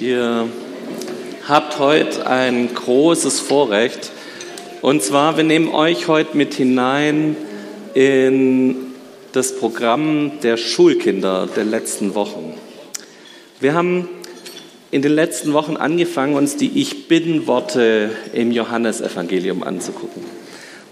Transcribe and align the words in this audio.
Ihr 0.00 0.48
habt 1.46 1.78
heute 1.78 2.26
ein 2.26 2.74
großes 2.74 3.40
Vorrecht. 3.40 4.10
Und 4.80 5.02
zwar, 5.02 5.36
wir 5.36 5.44
nehmen 5.44 5.68
euch 5.68 6.08
heute 6.08 6.36
mit 6.36 6.54
hinein 6.54 7.36
in 7.94 8.76
das 9.32 9.56
Programm 9.56 10.32
der 10.42 10.56
Schulkinder 10.56 11.46
der 11.54 11.64
letzten 11.64 12.14
Wochen. 12.14 12.54
Wir 13.60 13.74
haben 13.74 14.08
in 14.90 15.02
den 15.02 15.12
letzten 15.12 15.52
Wochen 15.52 15.76
angefangen, 15.76 16.34
uns 16.34 16.56
die 16.56 16.80
Ich 16.80 17.06
Bin-Worte 17.06 18.10
im 18.32 18.50
Johannesevangelium 18.50 19.62
anzugucken. 19.62 20.24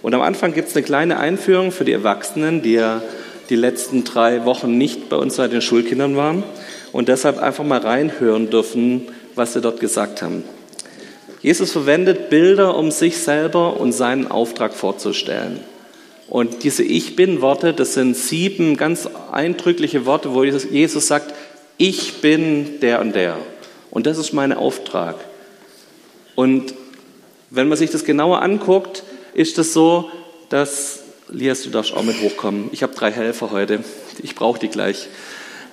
Und 0.03 0.15
am 0.15 0.21
Anfang 0.21 0.53
gibt 0.53 0.69
es 0.69 0.77
eine 0.77 0.85
kleine 0.85 1.19
Einführung 1.19 1.73
für 1.73 1.85
die 1.85 1.93
Erwachsenen, 1.93 2.63
die 2.63 2.75
ja 2.75 3.03
die 3.49 3.57
letzten 3.57 4.05
drei 4.05 4.45
Wochen 4.45 4.79
nicht 4.79 5.09
bei 5.09 5.17
uns 5.17 5.37
bei 5.37 5.49
den 5.49 5.63
Schulkindern 5.63 6.17
waren 6.17 6.45
und 6.93 7.09
deshalb 7.09 7.39
einfach 7.39 7.65
mal 7.65 7.81
reinhören 7.81 8.51
dürfen, 8.51 9.09
was 9.35 9.53
sie 9.53 9.61
dort 9.61 9.81
gesagt 9.81 10.23
haben. 10.23 10.45
Jesus 11.43 11.73
verwendet 11.73 12.29
Bilder, 12.29 12.77
um 12.77 12.91
sich 12.91 13.19
selber 13.19 13.81
und 13.81 13.93
seinen 13.93 14.31
Auftrag 14.31 14.75
vorzustellen. 14.75 15.61
Und 16.29 16.63
diese 16.63 16.83
Ich 16.83 17.17
bin-Worte, 17.17 17.73
das 17.73 17.95
sind 17.95 18.17
sieben 18.17 18.77
ganz 18.77 19.09
eindrückliche 19.33 20.07
Worte, 20.07 20.35
wo 20.35 20.45
Jesus 20.45 21.07
sagt, 21.07 21.35
ich 21.77 22.21
bin 22.21 22.79
der 22.81 23.01
und 23.01 23.15
der. 23.15 23.37
Und 23.91 24.07
das 24.07 24.19
ist 24.19 24.33
mein 24.33 24.53
Auftrag. 24.53 25.17
Und 26.37 26.75
wenn 27.51 27.69
man 27.69 27.79
sich 27.79 27.91
das 27.91 28.05
genauer 28.05 28.43
anguckt, 28.43 29.03
ist 29.35 29.51
es 29.51 29.55
das 29.55 29.73
so, 29.73 30.11
dass, 30.51 31.01
Lias, 31.29 31.63
du 31.63 31.71
darfst 31.71 31.95
auch 31.95 32.03
mit 32.03 32.21
hochkommen. 32.21 32.69
Ich 32.73 32.83
habe 32.83 32.95
drei 32.95 33.11
Helfer 33.11 33.51
heute. 33.51 33.83
Ich 34.23 34.35
brauche 34.35 34.61
die 34.61 34.69
gleich. 34.69 35.09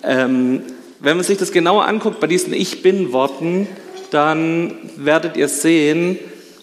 Ähm, 0.02 0.64
wenn 1.00 1.18
man 1.18 1.24
sich 1.24 1.38
das 1.38 1.52
genauer 1.52 1.86
anguckt 1.86 2.20
bei 2.20 2.28
diesen 2.28 2.54
Ich 2.54 2.82
bin-Worten, 2.82 3.68
dann 4.12 4.76
werdet 4.96 5.38
ihr 5.38 5.48
sehen, 5.48 6.18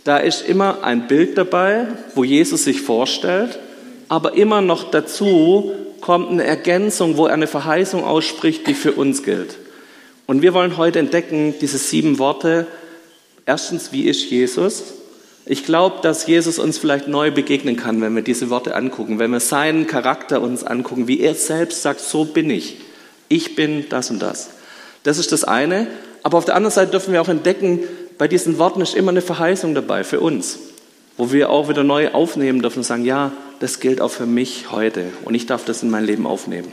da 0.04 0.18
ist 0.18 0.46
immer 0.46 0.82
ein 0.82 1.06
Bild 1.06 1.38
dabei, 1.38 1.86
wo 2.14 2.24
Jesus 2.24 2.64
sich 2.64 2.80
vorstellt, 2.80 3.58
aber 4.08 4.34
immer 4.34 4.60
noch 4.60 4.90
dazu 4.90 5.72
kommt 6.00 6.30
eine 6.30 6.44
Ergänzung, 6.44 7.16
wo 7.16 7.26
er 7.26 7.34
eine 7.34 7.46
Verheißung 7.46 8.04
ausspricht, 8.04 8.66
die 8.66 8.74
für 8.74 8.92
uns 8.92 9.22
gilt. 9.22 9.56
Und 10.26 10.42
wir 10.42 10.52
wollen 10.52 10.76
heute 10.76 10.98
entdecken, 10.98 11.54
diese 11.60 11.78
sieben 11.78 12.18
Worte. 12.18 12.66
Erstens, 13.46 13.92
wie 13.92 14.02
ist 14.02 14.30
Jesus? 14.30 14.94
Ich 15.46 15.64
glaube, 15.64 15.96
dass 16.02 16.26
Jesus 16.26 16.58
uns 16.58 16.78
vielleicht 16.78 17.08
neu 17.08 17.30
begegnen 17.30 17.76
kann, 17.76 18.00
wenn 18.00 18.14
wir 18.14 18.22
diese 18.22 18.48
Worte 18.50 18.74
angucken, 18.74 19.18
wenn 19.18 19.30
wir 19.30 19.40
seinen 19.40 19.86
Charakter 19.86 20.40
uns 20.40 20.64
angucken, 20.64 21.08
wie 21.08 21.20
er 21.20 21.34
selbst 21.34 21.82
sagt, 21.82 22.00
so 22.00 22.24
bin 22.24 22.50
ich. 22.50 22.76
Ich 23.28 23.56
bin 23.56 23.88
das 23.88 24.10
und 24.10 24.20
das. 24.20 24.50
Das 25.02 25.18
ist 25.18 25.32
das 25.32 25.44
eine. 25.44 25.86
Aber 26.22 26.38
auf 26.38 26.44
der 26.44 26.56
anderen 26.56 26.72
Seite 26.72 26.90
dürfen 26.90 27.12
wir 27.12 27.20
auch 27.20 27.28
entdecken, 27.28 27.80
bei 28.16 28.28
diesen 28.28 28.58
Worten 28.58 28.80
ist 28.80 28.94
immer 28.94 29.10
eine 29.10 29.22
Verheißung 29.22 29.74
dabei 29.74 30.04
für 30.04 30.20
uns, 30.20 30.58
wo 31.16 31.32
wir 31.32 31.50
auch 31.50 31.68
wieder 31.68 31.84
neu 31.84 32.12
aufnehmen 32.12 32.62
dürfen 32.62 32.78
und 32.78 32.84
sagen, 32.84 33.04
ja, 33.04 33.32
das 33.60 33.80
gilt 33.80 34.00
auch 34.00 34.10
für 34.10 34.26
mich 34.26 34.70
heute 34.70 35.06
und 35.24 35.34
ich 35.34 35.46
darf 35.46 35.64
das 35.64 35.82
in 35.82 35.90
mein 35.90 36.04
Leben 36.04 36.26
aufnehmen. 36.26 36.72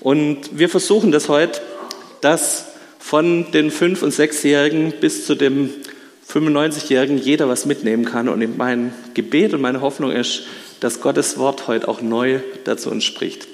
Und 0.00 0.58
wir 0.58 0.68
versuchen 0.68 1.12
das 1.12 1.28
heute, 1.28 1.60
dass 2.20 2.66
von 2.98 3.50
den 3.52 3.70
Fünf- 3.70 4.02
und 4.02 4.12
Sechsjährigen 4.12 4.94
bis 5.00 5.26
zu 5.26 5.34
dem 5.34 5.70
95-Jährigen 6.28 7.18
jeder 7.18 7.48
was 7.48 7.66
mitnehmen 7.66 8.04
kann. 8.04 8.28
Und 8.28 8.56
mein 8.56 8.94
Gebet 9.14 9.54
und 9.54 9.60
meine 9.60 9.80
Hoffnung 9.80 10.10
ist, 10.10 10.44
dass 10.80 11.00
Gottes 11.00 11.38
Wort 11.38 11.68
heute 11.68 11.88
auch 11.88 12.00
neu 12.00 12.40
dazu 12.64 12.90
uns 12.90 13.04
spricht. 13.04 13.46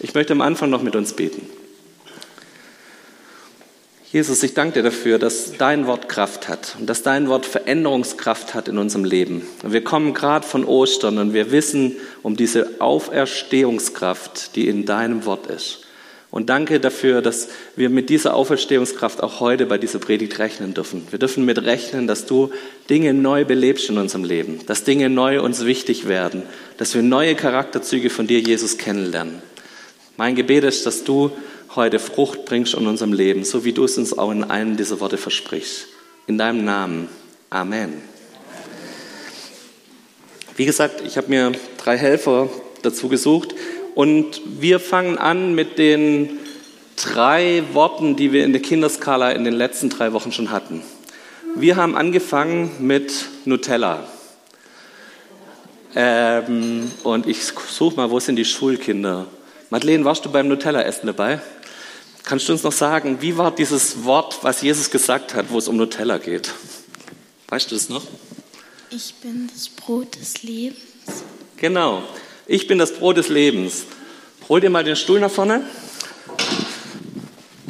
Ich 0.00 0.14
möchte 0.14 0.32
am 0.32 0.40
Anfang 0.40 0.70
noch 0.70 0.82
mit 0.82 0.96
uns 0.96 1.12
beten. 1.12 1.46
Jesus, 4.14 4.44
ich 4.44 4.54
danke 4.54 4.74
dir 4.74 4.82
dafür, 4.84 5.18
dass 5.18 5.54
dein 5.58 5.88
Wort 5.88 6.08
Kraft 6.08 6.46
hat 6.46 6.76
und 6.78 6.86
dass 6.88 7.02
dein 7.02 7.28
Wort 7.28 7.44
Veränderungskraft 7.46 8.54
hat 8.54 8.68
in 8.68 8.78
unserem 8.78 9.04
Leben. 9.04 9.42
Wir 9.66 9.82
kommen 9.82 10.14
gerade 10.14 10.46
von 10.46 10.64
Ostern 10.64 11.18
und 11.18 11.34
wir 11.34 11.50
wissen 11.50 11.96
um 12.22 12.36
diese 12.36 12.80
Auferstehungskraft, 12.80 14.54
die 14.54 14.68
in 14.68 14.86
deinem 14.86 15.24
Wort 15.24 15.48
ist. 15.48 15.80
Und 16.30 16.48
danke 16.48 16.78
dafür, 16.78 17.22
dass 17.22 17.48
wir 17.74 17.90
mit 17.90 18.08
dieser 18.08 18.34
Auferstehungskraft 18.34 19.20
auch 19.20 19.40
heute 19.40 19.66
bei 19.66 19.78
dieser 19.78 19.98
Predigt 19.98 20.38
rechnen 20.38 20.74
dürfen. 20.74 21.08
Wir 21.10 21.18
dürfen 21.18 21.44
mit 21.44 21.64
rechnen, 21.64 22.06
dass 22.06 22.24
du 22.24 22.52
Dinge 22.88 23.14
neu 23.14 23.44
belebst 23.44 23.90
in 23.90 23.98
unserem 23.98 24.22
Leben, 24.22 24.60
dass 24.68 24.84
Dinge 24.84 25.10
neu 25.10 25.42
uns 25.42 25.64
wichtig 25.64 26.06
werden, 26.06 26.44
dass 26.76 26.94
wir 26.94 27.02
neue 27.02 27.34
Charakterzüge 27.34 28.10
von 28.10 28.28
dir, 28.28 28.38
Jesus, 28.38 28.78
kennenlernen. 28.78 29.42
Mein 30.16 30.36
Gebet 30.36 30.62
ist, 30.62 30.86
dass 30.86 31.02
du 31.02 31.32
heute 31.76 31.98
Frucht 31.98 32.44
bringst 32.44 32.74
in 32.74 32.86
unserem 32.86 33.12
Leben, 33.12 33.44
so 33.44 33.64
wie 33.64 33.72
du 33.72 33.84
es 33.84 33.98
uns 33.98 34.16
auch 34.16 34.30
in 34.30 34.44
einem 34.44 34.76
dieser 34.76 35.00
Worte 35.00 35.18
versprichst. 35.18 35.86
In 36.26 36.38
deinem 36.38 36.64
Namen. 36.64 37.08
Amen. 37.50 38.02
Wie 40.56 40.64
gesagt, 40.64 41.02
ich 41.04 41.16
habe 41.16 41.28
mir 41.28 41.52
drei 41.78 41.96
Helfer 41.96 42.48
dazu 42.82 43.08
gesucht 43.08 43.54
und 43.94 44.40
wir 44.60 44.78
fangen 44.78 45.18
an 45.18 45.54
mit 45.54 45.78
den 45.78 46.38
drei 46.96 47.64
Worten, 47.72 48.16
die 48.16 48.32
wir 48.32 48.44
in 48.44 48.52
der 48.52 48.62
Kinderskala 48.62 49.32
in 49.32 49.44
den 49.44 49.54
letzten 49.54 49.90
drei 49.90 50.12
Wochen 50.12 50.32
schon 50.32 50.50
hatten. 50.50 50.82
Wir 51.56 51.76
haben 51.76 51.96
angefangen 51.96 52.70
mit 52.80 53.12
Nutella. 53.44 54.06
Ähm, 55.96 56.90
und 57.04 57.26
ich 57.26 57.44
suche 57.44 57.96
mal, 57.96 58.10
wo 58.10 58.18
sind 58.18 58.36
die 58.36 58.44
Schulkinder? 58.44 59.26
Madeleine, 59.70 60.04
warst 60.04 60.24
du 60.24 60.30
beim 60.30 60.48
Nutella-Essen 60.48 61.06
dabei? 61.06 61.40
Kannst 62.24 62.48
du 62.48 62.52
uns 62.52 62.62
noch 62.62 62.72
sagen, 62.72 63.18
wie 63.20 63.36
war 63.36 63.54
dieses 63.54 64.04
Wort, 64.04 64.38
was 64.40 64.62
Jesus 64.62 64.90
gesagt 64.90 65.34
hat, 65.34 65.46
wo 65.50 65.58
es 65.58 65.68
um 65.68 65.76
Nutella 65.76 66.16
geht? 66.16 66.50
Weißt 67.48 67.70
du 67.70 67.76
es 67.76 67.90
noch? 67.90 68.02
Ich 68.88 69.14
bin 69.16 69.50
das 69.52 69.68
Brot 69.68 70.16
des 70.18 70.42
Lebens. 70.42 70.78
Genau, 71.58 72.02
ich 72.46 72.66
bin 72.66 72.78
das 72.78 72.94
Brot 72.94 73.18
des 73.18 73.28
Lebens. 73.28 73.84
Hol 74.48 74.60
dir 74.60 74.70
mal 74.70 74.84
den 74.84 74.96
Stuhl 74.96 75.20
nach 75.20 75.30
vorne. 75.30 75.66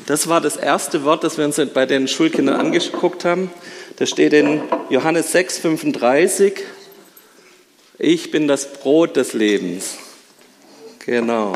Das 0.06 0.28
war 0.28 0.40
das 0.40 0.56
erste 0.56 1.02
Wort, 1.02 1.24
das 1.24 1.36
wir 1.36 1.44
uns 1.44 1.60
bei 1.72 1.84
den 1.84 2.06
Schulkindern 2.06 2.60
angeguckt 2.60 3.24
haben. 3.24 3.50
Das 3.96 4.10
steht 4.10 4.32
in 4.34 4.62
Johannes 4.88 5.32
6, 5.32 5.58
35. 5.58 6.62
Ich 7.98 8.30
bin 8.30 8.46
das 8.46 8.72
Brot 8.72 9.16
des 9.16 9.32
Lebens. 9.32 9.96
Genau. 11.04 11.54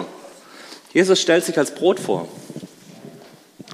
Jesus 0.93 1.21
stellt 1.21 1.45
sich 1.45 1.59
als 1.59 1.75
Brot 1.75 2.01
vor. 2.01 2.29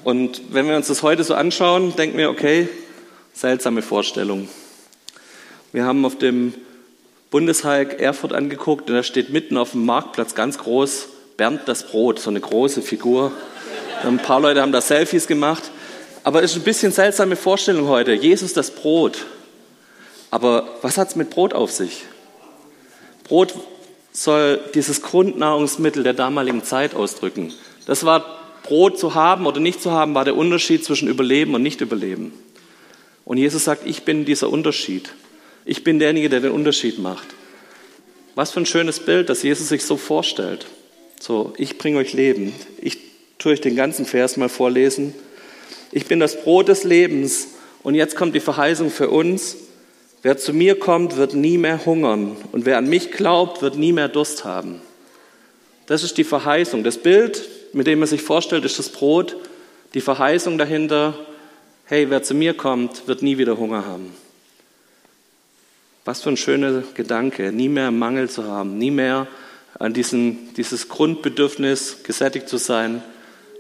Und 0.04 0.52
wenn 0.52 0.68
wir 0.68 0.76
uns 0.76 0.88
das 0.88 1.02
heute 1.02 1.24
so 1.24 1.34
anschauen, 1.34 1.96
denken 1.96 2.18
wir, 2.18 2.28
okay, 2.28 2.68
seltsame 3.32 3.80
Vorstellung. 3.80 4.48
Wir 5.72 5.86
haben 5.86 6.04
auf 6.04 6.18
dem 6.18 6.52
Bundeshike 7.30 7.98
Erfurt 7.98 8.34
angeguckt 8.34 8.90
und 8.90 8.96
da 8.96 9.02
steht 9.02 9.30
mitten 9.30 9.56
auf 9.56 9.70
dem 9.70 9.86
Marktplatz 9.86 10.34
ganz 10.34 10.58
groß 10.58 11.08
Bernd 11.38 11.62
das 11.66 11.88
Brot, 11.88 12.20
so 12.20 12.30
eine 12.30 12.40
große 12.40 12.82
Figur. 12.82 13.32
Ein 14.04 14.18
paar 14.18 14.40
Leute 14.40 14.60
haben 14.60 14.72
da 14.72 14.82
Selfies 14.82 15.26
gemacht. 15.26 15.64
Aber 16.22 16.42
es 16.42 16.52
ist 16.52 16.58
ein 16.58 16.64
bisschen 16.64 16.92
seltsame 16.92 17.34
Vorstellung 17.34 17.88
heute. 17.88 18.12
Jesus 18.12 18.52
das 18.52 18.70
Brot. 18.70 19.24
Aber 20.30 20.68
was 20.82 20.98
hat 20.98 21.08
es 21.08 21.16
mit 21.16 21.30
Brot 21.30 21.54
auf 21.54 21.72
sich? 21.72 22.04
Brot 23.24 23.54
soll 24.12 24.60
dieses 24.74 25.02
Grundnahrungsmittel 25.02 26.02
der 26.02 26.12
damaligen 26.14 26.62
Zeit 26.62 26.94
ausdrücken. 26.94 27.52
Das 27.86 28.04
war 28.04 28.43
Brot 28.64 28.98
zu 28.98 29.14
haben 29.14 29.46
oder 29.46 29.60
nicht 29.60 29.80
zu 29.80 29.92
haben, 29.92 30.14
war 30.14 30.24
der 30.24 30.36
Unterschied 30.36 30.84
zwischen 30.84 31.06
Überleben 31.06 31.54
und 31.54 31.62
Nicht-Überleben. 31.62 32.32
Und 33.24 33.38
Jesus 33.38 33.64
sagt, 33.64 33.86
ich 33.86 34.02
bin 34.02 34.24
dieser 34.24 34.50
Unterschied. 34.50 35.10
Ich 35.64 35.84
bin 35.84 35.98
derjenige, 35.98 36.28
der 36.28 36.40
den 36.40 36.50
Unterschied 36.50 36.98
macht. 36.98 37.28
Was 38.34 38.50
für 38.50 38.60
ein 38.60 38.66
schönes 38.66 39.00
Bild, 39.00 39.28
dass 39.28 39.42
Jesus 39.42 39.68
sich 39.68 39.84
so 39.84 39.96
vorstellt. 39.96 40.66
So, 41.20 41.52
ich 41.56 41.78
bringe 41.78 41.98
euch 41.98 42.12
Leben. 42.12 42.52
Ich 42.80 42.98
tue 43.38 43.52
euch 43.52 43.60
den 43.60 43.76
ganzen 43.76 44.06
Vers 44.06 44.36
mal 44.36 44.48
vorlesen. 44.48 45.14
Ich 45.92 46.06
bin 46.06 46.18
das 46.18 46.42
Brot 46.42 46.68
des 46.68 46.84
Lebens. 46.84 47.48
Und 47.82 47.94
jetzt 47.94 48.16
kommt 48.16 48.34
die 48.34 48.40
Verheißung 48.40 48.90
für 48.90 49.10
uns. 49.10 49.56
Wer 50.22 50.38
zu 50.38 50.54
mir 50.54 50.78
kommt, 50.78 51.16
wird 51.16 51.34
nie 51.34 51.58
mehr 51.58 51.84
hungern. 51.84 52.36
Und 52.50 52.64
wer 52.64 52.78
an 52.78 52.88
mich 52.88 53.12
glaubt, 53.12 53.60
wird 53.60 53.76
nie 53.76 53.92
mehr 53.92 54.08
Durst 54.08 54.44
haben. 54.44 54.80
Das 55.86 56.02
ist 56.02 56.16
die 56.16 56.24
Verheißung. 56.24 56.82
Das 56.82 56.98
Bild, 56.98 57.46
mit 57.74 57.86
dem 57.86 57.98
man 57.98 58.08
sich 58.08 58.22
vorstellt, 58.22 58.64
ist 58.64 58.78
das 58.78 58.88
Brot. 58.88 59.36
Die 59.94 60.00
Verheißung 60.00 60.58
dahinter, 60.58 61.18
hey, 61.86 62.08
wer 62.08 62.22
zu 62.22 62.34
mir 62.34 62.54
kommt, 62.54 63.06
wird 63.06 63.22
nie 63.22 63.38
wieder 63.38 63.58
Hunger 63.58 63.84
haben. 63.86 64.14
Was 66.04 66.22
für 66.22 66.30
ein 66.30 66.36
schöner 66.36 66.82
Gedanke, 66.94 67.52
nie 67.52 67.68
mehr 67.68 67.90
Mangel 67.90 68.28
zu 68.28 68.44
haben, 68.44 68.78
nie 68.78 68.90
mehr 68.90 69.26
an 69.78 69.92
diesen, 69.92 70.54
dieses 70.54 70.88
Grundbedürfnis, 70.88 71.98
gesättigt 72.04 72.48
zu 72.48 72.58
sein. 72.58 73.02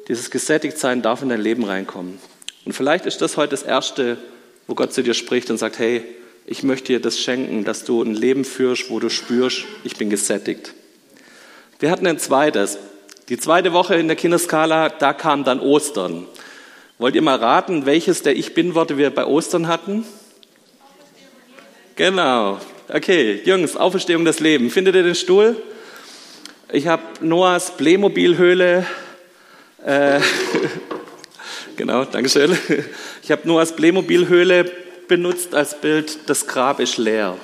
Dieses 0.08 0.30
Gesättigtsein 0.30 1.02
darf 1.02 1.22
in 1.22 1.28
dein 1.28 1.40
Leben 1.40 1.64
reinkommen. 1.64 2.18
Und 2.64 2.72
vielleicht 2.72 3.06
ist 3.06 3.20
das 3.20 3.36
heute 3.36 3.50
das 3.50 3.62
Erste, 3.62 4.16
wo 4.66 4.74
Gott 4.74 4.92
zu 4.92 5.02
dir 5.02 5.14
spricht 5.14 5.50
und 5.50 5.58
sagt, 5.58 5.78
hey, 5.78 6.04
ich 6.46 6.62
möchte 6.62 6.92
dir 6.92 7.00
das 7.00 7.18
schenken, 7.18 7.64
dass 7.64 7.84
du 7.84 8.02
ein 8.02 8.14
Leben 8.14 8.44
führst, 8.44 8.90
wo 8.90 9.00
du 9.00 9.08
spürst, 9.08 9.64
ich 9.82 9.96
bin 9.96 10.10
gesättigt. 10.10 10.74
Wir 11.80 11.90
hatten 11.90 12.06
ein 12.06 12.18
zweites. 12.18 12.78
Die 13.30 13.38
zweite 13.38 13.72
Woche 13.72 13.94
in 13.94 14.06
der 14.06 14.16
Kinderskala, 14.16 14.90
da 14.90 15.14
kam 15.14 15.44
dann 15.44 15.58
Ostern. 15.58 16.26
Wollt 16.98 17.14
ihr 17.14 17.22
mal 17.22 17.36
raten, 17.36 17.86
welches 17.86 18.22
der 18.22 18.36
Ich 18.36 18.52
Bin-Worte 18.52 18.98
wir 18.98 19.08
bei 19.08 19.24
Ostern 19.24 19.66
hatten? 19.66 20.04
Genau. 21.96 22.60
Okay, 22.92 23.40
Jungs, 23.46 23.76
Auferstehung 23.76 24.26
des 24.26 24.40
Lebens. 24.40 24.74
Findet 24.74 24.94
ihr 24.94 25.02
den 25.02 25.14
Stuhl? 25.14 25.56
Ich 26.70 26.86
habe 26.86 27.02
Noahs 27.20 27.78
Playmobil-Höhle. 27.78 28.86
Äh, 29.86 30.20
genau, 31.76 32.04
Dankeschön. 32.04 32.58
Ich 33.22 33.30
habe 33.30 33.48
Noahs 33.48 33.74
Playmobil-Höhle 33.74 34.70
benutzt 35.08 35.54
als 35.54 35.80
Bild. 35.80 36.28
Das 36.28 36.46
Grab 36.46 36.78
ist 36.78 36.98
leer. 36.98 37.38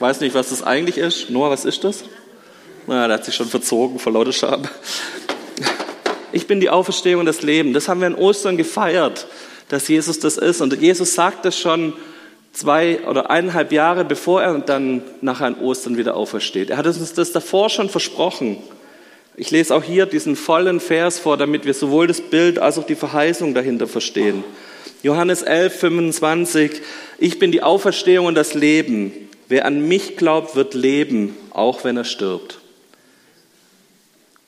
Weiß 0.00 0.20
nicht, 0.20 0.34
was 0.34 0.48
das 0.48 0.64
eigentlich 0.64 0.98
ist. 0.98 1.30
Noah, 1.30 1.50
was 1.50 1.64
ist 1.64 1.84
das? 1.84 2.02
Na, 2.86 3.06
der 3.06 3.16
hat 3.16 3.24
sich 3.24 3.34
schon 3.34 3.48
verzogen 3.48 3.98
vor 3.98 4.12
lauter 4.12 4.32
Scham. 4.32 4.62
Ich 6.32 6.46
bin 6.46 6.60
die 6.60 6.70
Auferstehung 6.70 7.20
und 7.20 7.26
das 7.26 7.42
Leben. 7.42 7.74
Das 7.74 7.88
haben 7.88 8.00
wir 8.00 8.08
in 8.08 8.14
Ostern 8.14 8.56
gefeiert, 8.56 9.26
dass 9.68 9.86
Jesus 9.86 10.18
das 10.18 10.38
ist. 10.38 10.60
Und 10.60 10.80
Jesus 10.80 11.14
sagt 11.14 11.44
das 11.44 11.58
schon 11.58 11.92
zwei 12.52 13.00
oder 13.06 13.30
eineinhalb 13.30 13.70
Jahre, 13.70 14.04
bevor 14.04 14.42
er 14.42 14.58
dann 14.58 15.02
nachher 15.20 15.46
an 15.46 15.60
Ostern 15.60 15.96
wieder 15.96 16.16
aufersteht. 16.16 16.70
Er 16.70 16.78
hat 16.78 16.86
uns 16.86 17.12
das 17.12 17.32
davor 17.32 17.68
schon 17.70 17.88
versprochen. 17.88 18.58
Ich 19.36 19.50
lese 19.50 19.74
auch 19.74 19.82
hier 19.82 20.06
diesen 20.06 20.36
vollen 20.36 20.80
Vers 20.80 21.18
vor, 21.18 21.36
damit 21.36 21.64
wir 21.64 21.74
sowohl 21.74 22.06
das 22.06 22.20
Bild 22.20 22.58
als 22.58 22.78
auch 22.78 22.86
die 22.86 22.94
Verheißung 22.94 23.54
dahinter 23.54 23.86
verstehen. 23.86 24.44
Johannes 25.02 25.42
11, 25.42 25.80
25. 25.80 26.70
Ich 27.18 27.38
bin 27.38 27.52
die 27.52 27.62
Auferstehung 27.62 28.26
und 28.26 28.34
das 28.34 28.54
Leben. 28.54 29.12
Wer 29.48 29.66
an 29.66 29.86
mich 29.86 30.16
glaubt, 30.16 30.54
wird 30.54 30.74
leben, 30.74 31.36
auch 31.50 31.84
wenn 31.84 31.96
er 31.96 32.04
stirbt. 32.04 32.61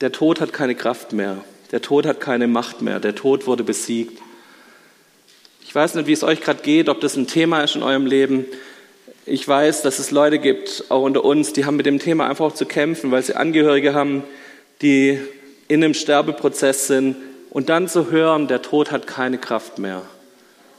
Der 0.01 0.13
Tod 0.13 0.41
hat 0.41 0.53
keine 0.53 0.75
Kraft 0.75 1.13
mehr. 1.13 1.45
Der 1.71 1.81
Tod 1.81 2.07
hat 2.07 2.21
keine 2.21 2.47
Macht 2.47 2.83
mehr. 2.83 3.01
Der 3.01 3.15
Tod 3.15 3.47
wurde 3.47 3.65
besiegt. 3.65 4.21
Ich 5.63 5.75
weiß 5.75 5.95
nicht, 5.95 6.07
wie 6.07 6.13
es 6.13 6.23
euch 6.23 6.41
gerade 6.41 6.63
geht, 6.63 6.89
ob 6.89 7.01
das 7.01 7.17
ein 7.17 7.27
Thema 7.27 7.63
ist 7.63 7.77
in 7.77 7.83
eurem 7.83 8.07
Leben. 8.07 8.45
Ich 9.27 9.47
weiß, 9.47 9.83
dass 9.83 9.99
es 9.99 10.11
Leute 10.11 10.39
gibt, 10.39 10.85
auch 10.89 11.03
unter 11.03 11.25
uns, 11.25 11.53
die 11.53 11.65
haben 11.65 11.77
mit 11.77 11.87
dem 11.87 11.99
Thema 11.99 12.29
einfach 12.29 12.45
auch 12.45 12.55
zu 12.55 12.67
kämpfen, 12.67 13.11
weil 13.11 13.23
sie 13.23 13.35
Angehörige 13.35 13.95
haben, 13.95 14.23
die 14.83 15.19
in 15.69 15.83
einem 15.83 15.95
Sterbeprozess 15.95 16.87
sind. 16.87 17.17
Und 17.51 17.69
dann 17.69 17.89
zu 17.89 18.11
hören, 18.11 18.49
der 18.49 18.63
Tod 18.63 18.91
hat 18.91 19.07
keine 19.07 19.39
Kraft 19.39 19.79
mehr. 19.79 20.03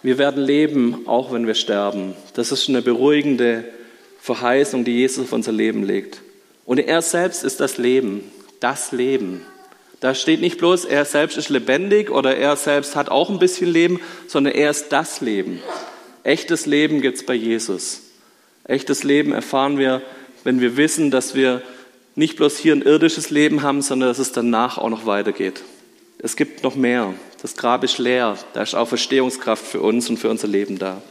Wir 0.04 0.18
werden 0.18 0.44
leben, 0.44 1.08
auch 1.08 1.32
wenn 1.32 1.48
wir 1.48 1.56
sterben. 1.56 2.16
Das 2.36 2.52
ist 2.52 2.70
eine 2.70 2.82
beruhigende 2.82 3.64
Verheißung, 4.20 4.84
die 4.84 4.98
Jesus 4.98 5.26
auf 5.26 5.34
unser 5.34 5.52
Leben 5.52 5.84
legt. 5.84 6.22
Und 6.66 6.80
er 6.80 7.02
selbst 7.02 7.44
ist 7.44 7.60
das 7.60 7.78
Leben 7.78 8.24
das 8.66 8.92
Leben. 8.92 9.46
Da 10.00 10.16
steht 10.16 10.42
nicht 10.42 10.58
bloß, 10.58 10.86
er 10.86 11.06
selbst 11.06 11.38
ist 11.38 11.50
lebendig 11.50 12.10
oder 12.10 12.36
er 12.36 12.56
selbst 12.56 12.96
hat 12.96 13.10
auch 13.10 13.30
ein 13.30 13.38
bisschen 13.38 13.70
Leben, 13.72 14.00
sondern 14.28 14.56
er 14.56 14.72
ist 14.72 14.90
das 14.90 15.22
Leben. 15.22 15.62
Echtes 16.24 16.66
Leben 16.66 17.00
gibt 17.00 17.18
es 17.18 17.26
bei 17.28 17.36
Jesus. 17.36 18.02
Echtes 18.64 19.04
Leben 19.04 19.34
erfahren 19.34 19.78
wir, 19.78 20.02
wenn 20.44 20.62
wir 20.62 20.78
wissen, 20.78 21.12
dass 21.12 21.36
wir 21.36 21.62
nicht 22.16 22.38
bloß 22.38 22.58
hier 22.58 22.74
ein 22.74 22.82
irdisches 22.82 23.30
Leben 23.30 23.62
haben, 23.62 23.84
sondern 23.84 24.10
dass 24.10 24.18
es 24.18 24.32
danach 24.32 24.80
auch 24.80 24.90
noch 24.90 25.06
weitergeht. 25.06 25.62
Es 26.18 26.36
gibt 26.36 26.64
noch 26.64 26.76
mehr. 26.76 27.14
Das 27.44 27.56
Grab 27.56 27.84
ist 27.84 28.00
leer. 28.00 28.36
Da 28.54 28.64
ist 28.64 28.74
auch 28.74 28.88
Verstehungskraft 28.88 29.64
für 29.64 29.82
uns 29.82 30.10
und 30.10 30.18
für 30.18 30.32
unser 30.32 30.48
Leben 30.48 30.80
da. 30.80 31.04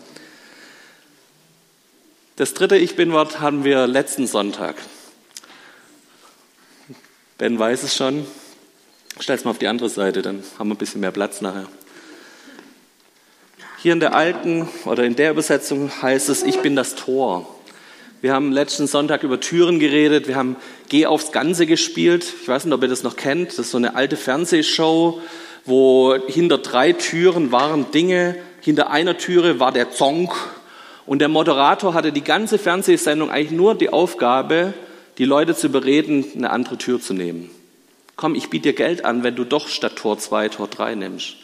Das 2.35 2.53
dritte 2.53 2.77
Ich 2.77 2.97
Bin-Wort 2.97 3.39
haben 3.39 3.63
wir 3.63 3.87
letzten 3.87 4.27
Sonntag. 4.27 4.75
Ben 7.37 7.59
weiß 7.59 7.83
es 7.83 7.97
schon. 7.97 8.25
Stell 9.19 9.35
es 9.35 9.45
mal 9.45 9.51
auf 9.51 9.59
die 9.59 9.67
andere 9.67 9.89
Seite, 9.89 10.23
dann 10.23 10.45
haben 10.57 10.69
wir 10.69 10.77
ein 10.77 10.79
bisschen 10.79 11.01
mehr 11.01 11.11
Platz 11.11 11.41
nachher. 11.41 11.67
Hier 13.79 13.93
in 13.93 13.99
der 13.99 14.15
alten 14.15 14.69
oder 14.85 15.03
in 15.03 15.17
der 15.17 15.33
Übersetzung 15.33 15.91
heißt 16.01 16.29
es, 16.29 16.45
ich 16.45 16.61
bin 16.61 16.77
das 16.77 16.95
Tor. 16.95 17.49
Wir 18.21 18.33
haben 18.33 18.53
letzten 18.53 18.87
Sonntag 18.87 19.25
über 19.25 19.41
Türen 19.41 19.81
geredet, 19.81 20.29
wir 20.29 20.37
haben 20.37 20.57
Geh 20.89 21.07
aufs 21.07 21.33
Ganze 21.33 21.67
gespielt. 21.67 22.25
Ich 22.43 22.47
weiß 22.47 22.67
nicht, 22.67 22.75
ob 22.75 22.83
ihr 22.83 22.89
das 22.89 23.03
noch 23.03 23.17
kennt. 23.17 23.49
Das 23.49 23.59
ist 23.59 23.73
so 23.73 23.79
eine 23.79 23.97
alte 23.97 24.17
Fernsehshow, 24.17 25.21
wo 25.65 26.15
hinter 26.29 26.59
drei 26.59 26.93
Türen 26.93 27.51
waren 27.51 27.91
Dinge. 27.91 28.37
Hinter 28.61 28.91
einer 28.91 29.19
Türe 29.19 29.59
war 29.59 29.73
der 29.73 29.91
Zonk. 29.91 30.33
Und 31.05 31.19
der 31.19 31.29
Moderator 31.29 31.95
hatte 31.95 32.13
die 32.13 32.23
ganze 32.23 32.59
Fernsehsendung 32.59 33.29
eigentlich 33.29 33.51
nur 33.51 33.75
die 33.75 33.91
Aufgabe, 33.91 34.73
die 35.19 35.25
Leute 35.25 35.55
zu 35.55 35.69
bereden, 35.69 36.25
eine 36.35 36.51
andere 36.51 36.79
Tür 36.79 37.01
zu 37.01 37.15
nehmen. 37.15 37.51
Komm, 38.17 38.35
ich 38.35 38.51
biete 38.51 38.71
dir 38.71 38.75
Geld 38.75 39.05
an, 39.05 39.23
wenn 39.23 39.37
du 39.37 39.45
doch 39.45 39.69
statt 39.69 39.97
Tor 39.97 40.19
2 40.19 40.49
Tor 40.51 40.69
3 40.69 40.95
nimmst. 40.95 41.37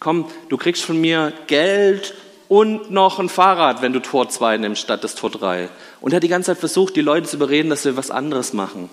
Komm, 0.00 0.26
du 0.48 0.56
kriegst 0.56 0.84
von 0.84 1.00
mir 1.00 1.32
Geld 1.46 2.14
und 2.48 2.90
noch 2.90 3.18
ein 3.18 3.28
Fahrrad, 3.28 3.82
wenn 3.82 3.92
du 3.92 4.00
Tor 4.00 4.28
2 4.28 4.58
nimmst 4.58 4.82
statt 4.82 5.04
das 5.04 5.14
Tor 5.14 5.30
3. 5.30 5.68
Und 6.00 6.12
er 6.12 6.16
hat 6.16 6.22
die 6.22 6.28
ganze 6.28 6.52
Zeit 6.52 6.58
versucht, 6.58 6.96
die 6.96 7.00
Leute 7.00 7.28
zu 7.28 7.36
überreden, 7.36 7.70
dass 7.70 7.84
wir 7.84 7.96
was 7.96 8.10
anderes 8.10 8.52
machen. 8.52 8.88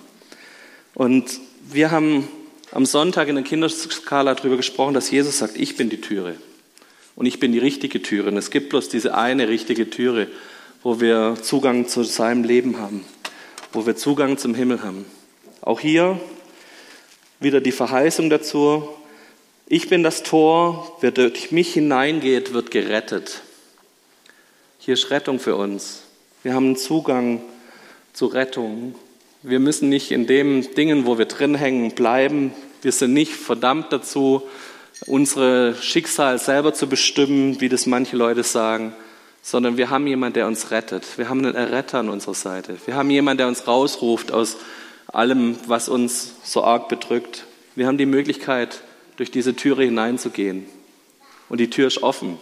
Und 0.94 1.40
wir 1.70 1.90
haben 1.90 2.28
am 2.72 2.86
Sonntag 2.86 3.28
in 3.28 3.34
der 3.34 3.44
Kinderskala 3.44 4.34
darüber 4.34 4.56
gesprochen, 4.56 4.94
dass 4.94 5.10
Jesus 5.10 5.38
sagt, 5.38 5.56
ich 5.56 5.76
bin 5.76 5.90
die 5.90 6.00
Türe. 6.00 6.36
Und 7.16 7.26
ich 7.26 7.38
bin 7.38 7.52
die 7.52 7.58
richtige 7.58 8.02
Türe. 8.02 8.28
Und 8.28 8.36
es 8.36 8.50
gibt 8.50 8.70
bloß 8.70 8.88
diese 8.88 9.14
eine 9.16 9.48
richtige 9.48 9.90
Türe, 9.90 10.28
wo 10.82 11.00
wir 11.00 11.36
Zugang 11.40 11.86
zu 11.86 12.02
seinem 12.02 12.42
Leben 12.42 12.78
haben 12.78 13.04
wo 13.74 13.86
wir 13.86 13.96
Zugang 13.96 14.38
zum 14.38 14.54
Himmel 14.54 14.82
haben. 14.82 15.04
Auch 15.60 15.80
hier 15.80 16.20
wieder 17.40 17.60
die 17.60 17.72
Verheißung 17.72 18.30
dazu. 18.30 18.88
Ich 19.66 19.88
bin 19.88 20.02
das 20.02 20.22
Tor, 20.22 20.96
wer 21.00 21.10
durch 21.10 21.50
mich 21.50 21.72
hineingeht, 21.72 22.52
wird 22.52 22.70
gerettet. 22.70 23.42
Hier 24.78 24.94
ist 24.94 25.10
Rettung 25.10 25.40
für 25.40 25.56
uns. 25.56 26.02
Wir 26.42 26.54
haben 26.54 26.76
Zugang 26.76 27.42
zu 28.12 28.26
Rettung. 28.26 28.94
Wir 29.42 29.58
müssen 29.58 29.88
nicht 29.88 30.10
in 30.10 30.26
den 30.26 30.74
Dingen, 30.74 31.06
wo 31.06 31.18
wir 31.18 31.26
drin 31.26 31.54
hängen, 31.54 31.92
bleiben. 31.94 32.52
Wir 32.82 32.92
sind 32.92 33.12
nicht 33.12 33.32
verdammt 33.32 33.92
dazu, 33.92 34.42
unsere 35.06 35.74
Schicksal 35.80 36.38
selber 36.38 36.74
zu 36.74 36.86
bestimmen, 36.86 37.60
wie 37.60 37.68
das 37.68 37.86
manche 37.86 38.16
Leute 38.16 38.42
sagen, 38.42 38.94
sondern 39.46 39.76
wir 39.76 39.90
haben 39.90 40.06
jemanden, 40.06 40.34
der 40.34 40.46
uns 40.46 40.70
rettet. 40.70 41.18
Wir 41.18 41.28
haben 41.28 41.44
einen 41.44 41.54
Erretter 41.54 41.98
an 41.98 42.08
unserer 42.08 42.32
Seite. 42.32 42.78
Wir 42.86 42.96
haben 42.96 43.10
jemanden, 43.10 43.38
der 43.38 43.48
uns 43.48 43.68
rausruft 43.68 44.32
aus 44.32 44.56
allem, 45.06 45.56
was 45.66 45.90
uns 45.90 46.32
so 46.42 46.64
arg 46.64 46.88
bedrückt. 46.88 47.44
Wir 47.76 47.86
haben 47.86 47.98
die 47.98 48.06
Möglichkeit, 48.06 48.80
durch 49.16 49.30
diese 49.30 49.54
Türe 49.54 49.84
hineinzugehen. 49.84 50.64
Und 51.50 51.60
die 51.60 51.68
Tür 51.68 51.86
ist 51.86 52.02
offen. 52.02 52.38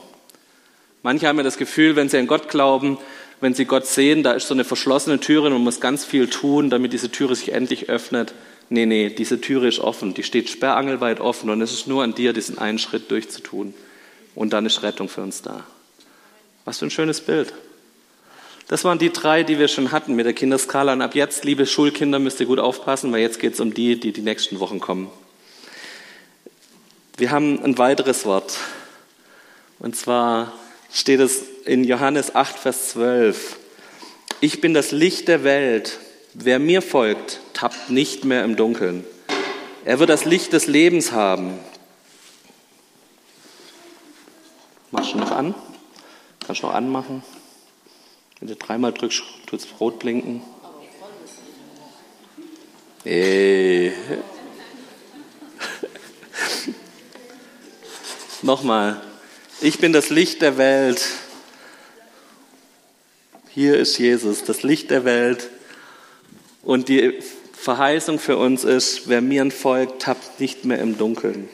Manche 1.02 1.26
haben 1.26 1.36
ja 1.38 1.42
das 1.42 1.58
Gefühl, 1.58 1.96
wenn 1.96 2.08
sie 2.08 2.18
an 2.18 2.28
Gott 2.28 2.48
glauben, 2.48 2.98
wenn 3.40 3.52
sie 3.52 3.64
Gott 3.64 3.86
sehen, 3.86 4.22
da 4.22 4.32
ist 4.32 4.46
so 4.46 4.54
eine 4.54 4.64
verschlossene 4.64 5.18
Türe 5.18 5.48
und 5.48 5.54
man 5.54 5.64
muss 5.64 5.80
ganz 5.80 6.04
viel 6.04 6.28
tun, 6.28 6.70
damit 6.70 6.92
diese 6.92 7.10
Türe 7.10 7.34
sich 7.34 7.52
endlich 7.52 7.88
öffnet. 7.88 8.32
Nee, 8.68 8.86
nee, 8.86 9.10
diese 9.10 9.40
Türe 9.40 9.66
ist 9.66 9.80
offen. 9.80 10.14
Die 10.14 10.22
steht 10.22 10.48
sperrangelweit 10.48 11.18
offen 11.18 11.50
und 11.50 11.60
es 11.60 11.72
ist 11.72 11.88
nur 11.88 12.04
an 12.04 12.14
dir, 12.14 12.32
diesen 12.32 12.58
einen 12.58 12.78
Schritt 12.78 13.10
durchzutun. 13.10 13.74
Und 14.36 14.52
dann 14.52 14.64
ist 14.64 14.84
Rettung 14.84 15.08
für 15.08 15.22
uns 15.22 15.42
da. 15.42 15.66
Was 16.64 16.78
für 16.78 16.86
ein 16.86 16.90
schönes 16.90 17.20
Bild. 17.20 17.52
Das 18.68 18.84
waren 18.84 18.98
die 18.98 19.12
drei, 19.12 19.42
die 19.42 19.58
wir 19.58 19.68
schon 19.68 19.92
hatten 19.92 20.14
mit 20.14 20.24
der 20.24 20.32
Kinderskala. 20.32 20.92
Und 20.92 21.02
ab 21.02 21.14
jetzt, 21.14 21.44
liebe 21.44 21.66
Schulkinder, 21.66 22.18
müsst 22.18 22.40
ihr 22.40 22.46
gut 22.46 22.58
aufpassen, 22.58 23.12
weil 23.12 23.20
jetzt 23.20 23.40
geht 23.40 23.54
es 23.54 23.60
um 23.60 23.74
die, 23.74 23.98
die 23.98 24.12
die 24.12 24.22
nächsten 24.22 24.60
Wochen 24.60 24.80
kommen. 24.80 25.10
Wir 27.16 27.30
haben 27.30 27.62
ein 27.62 27.76
weiteres 27.76 28.24
Wort. 28.24 28.56
Und 29.78 29.96
zwar 29.96 30.52
steht 30.92 31.20
es 31.20 31.42
in 31.64 31.84
Johannes 31.84 32.34
8, 32.34 32.58
Vers 32.58 32.90
12. 32.90 33.56
Ich 34.40 34.60
bin 34.60 34.74
das 34.74 34.90
Licht 34.90 35.28
der 35.28 35.44
Welt. 35.44 35.98
Wer 36.34 36.58
mir 36.58 36.80
folgt, 36.80 37.40
tappt 37.52 37.90
nicht 37.90 38.24
mehr 38.24 38.44
im 38.44 38.56
Dunkeln. 38.56 39.04
Er 39.84 39.98
wird 39.98 40.08
das 40.08 40.24
Licht 40.24 40.52
des 40.52 40.66
Lebens 40.66 41.12
haben. 41.12 41.58
Machst 44.90 45.12
du 45.12 45.18
noch 45.18 45.30
an? 45.30 45.54
Kannst 46.46 46.62
du 46.62 46.66
noch 46.66 46.74
anmachen? 46.74 47.22
Wenn 48.40 48.48
du 48.48 48.56
dreimal 48.56 48.92
drückst, 48.92 49.22
tut 49.46 49.60
es 49.60 49.68
rot 49.78 50.00
blinken. 50.00 50.42
Nee. 53.04 53.92
Nochmal. 58.42 59.00
Ich 59.60 59.78
bin 59.78 59.92
das 59.92 60.10
Licht 60.10 60.42
der 60.42 60.58
Welt. 60.58 61.00
Hier 63.50 63.78
ist 63.78 63.98
Jesus, 63.98 64.42
das 64.42 64.64
Licht 64.64 64.90
der 64.90 65.04
Welt. 65.04 65.48
Und 66.62 66.88
die 66.88 67.20
Verheißung 67.52 68.18
für 68.18 68.38
uns 68.38 68.64
ist, 68.64 69.08
wer 69.08 69.20
mir 69.20 69.48
folgt, 69.52 70.02
tappt 70.02 70.40
nicht 70.40 70.64
mehr 70.64 70.78
im 70.78 70.98
Dunkeln. 70.98 71.48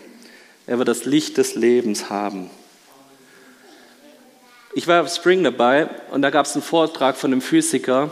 Er 0.66 0.78
wird 0.78 0.88
das 0.88 1.04
Licht 1.04 1.36
des 1.36 1.54
Lebens 1.54 2.08
haben. 2.08 2.48
Ich 4.74 4.86
war 4.86 5.02
auf 5.02 5.14
Spring 5.14 5.42
dabei 5.42 5.88
und 6.10 6.22
da 6.22 6.30
gab 6.30 6.46
es 6.46 6.54
einen 6.54 6.62
Vortrag 6.62 7.16
von 7.16 7.32
einem 7.32 7.40
Physiker, 7.40 8.10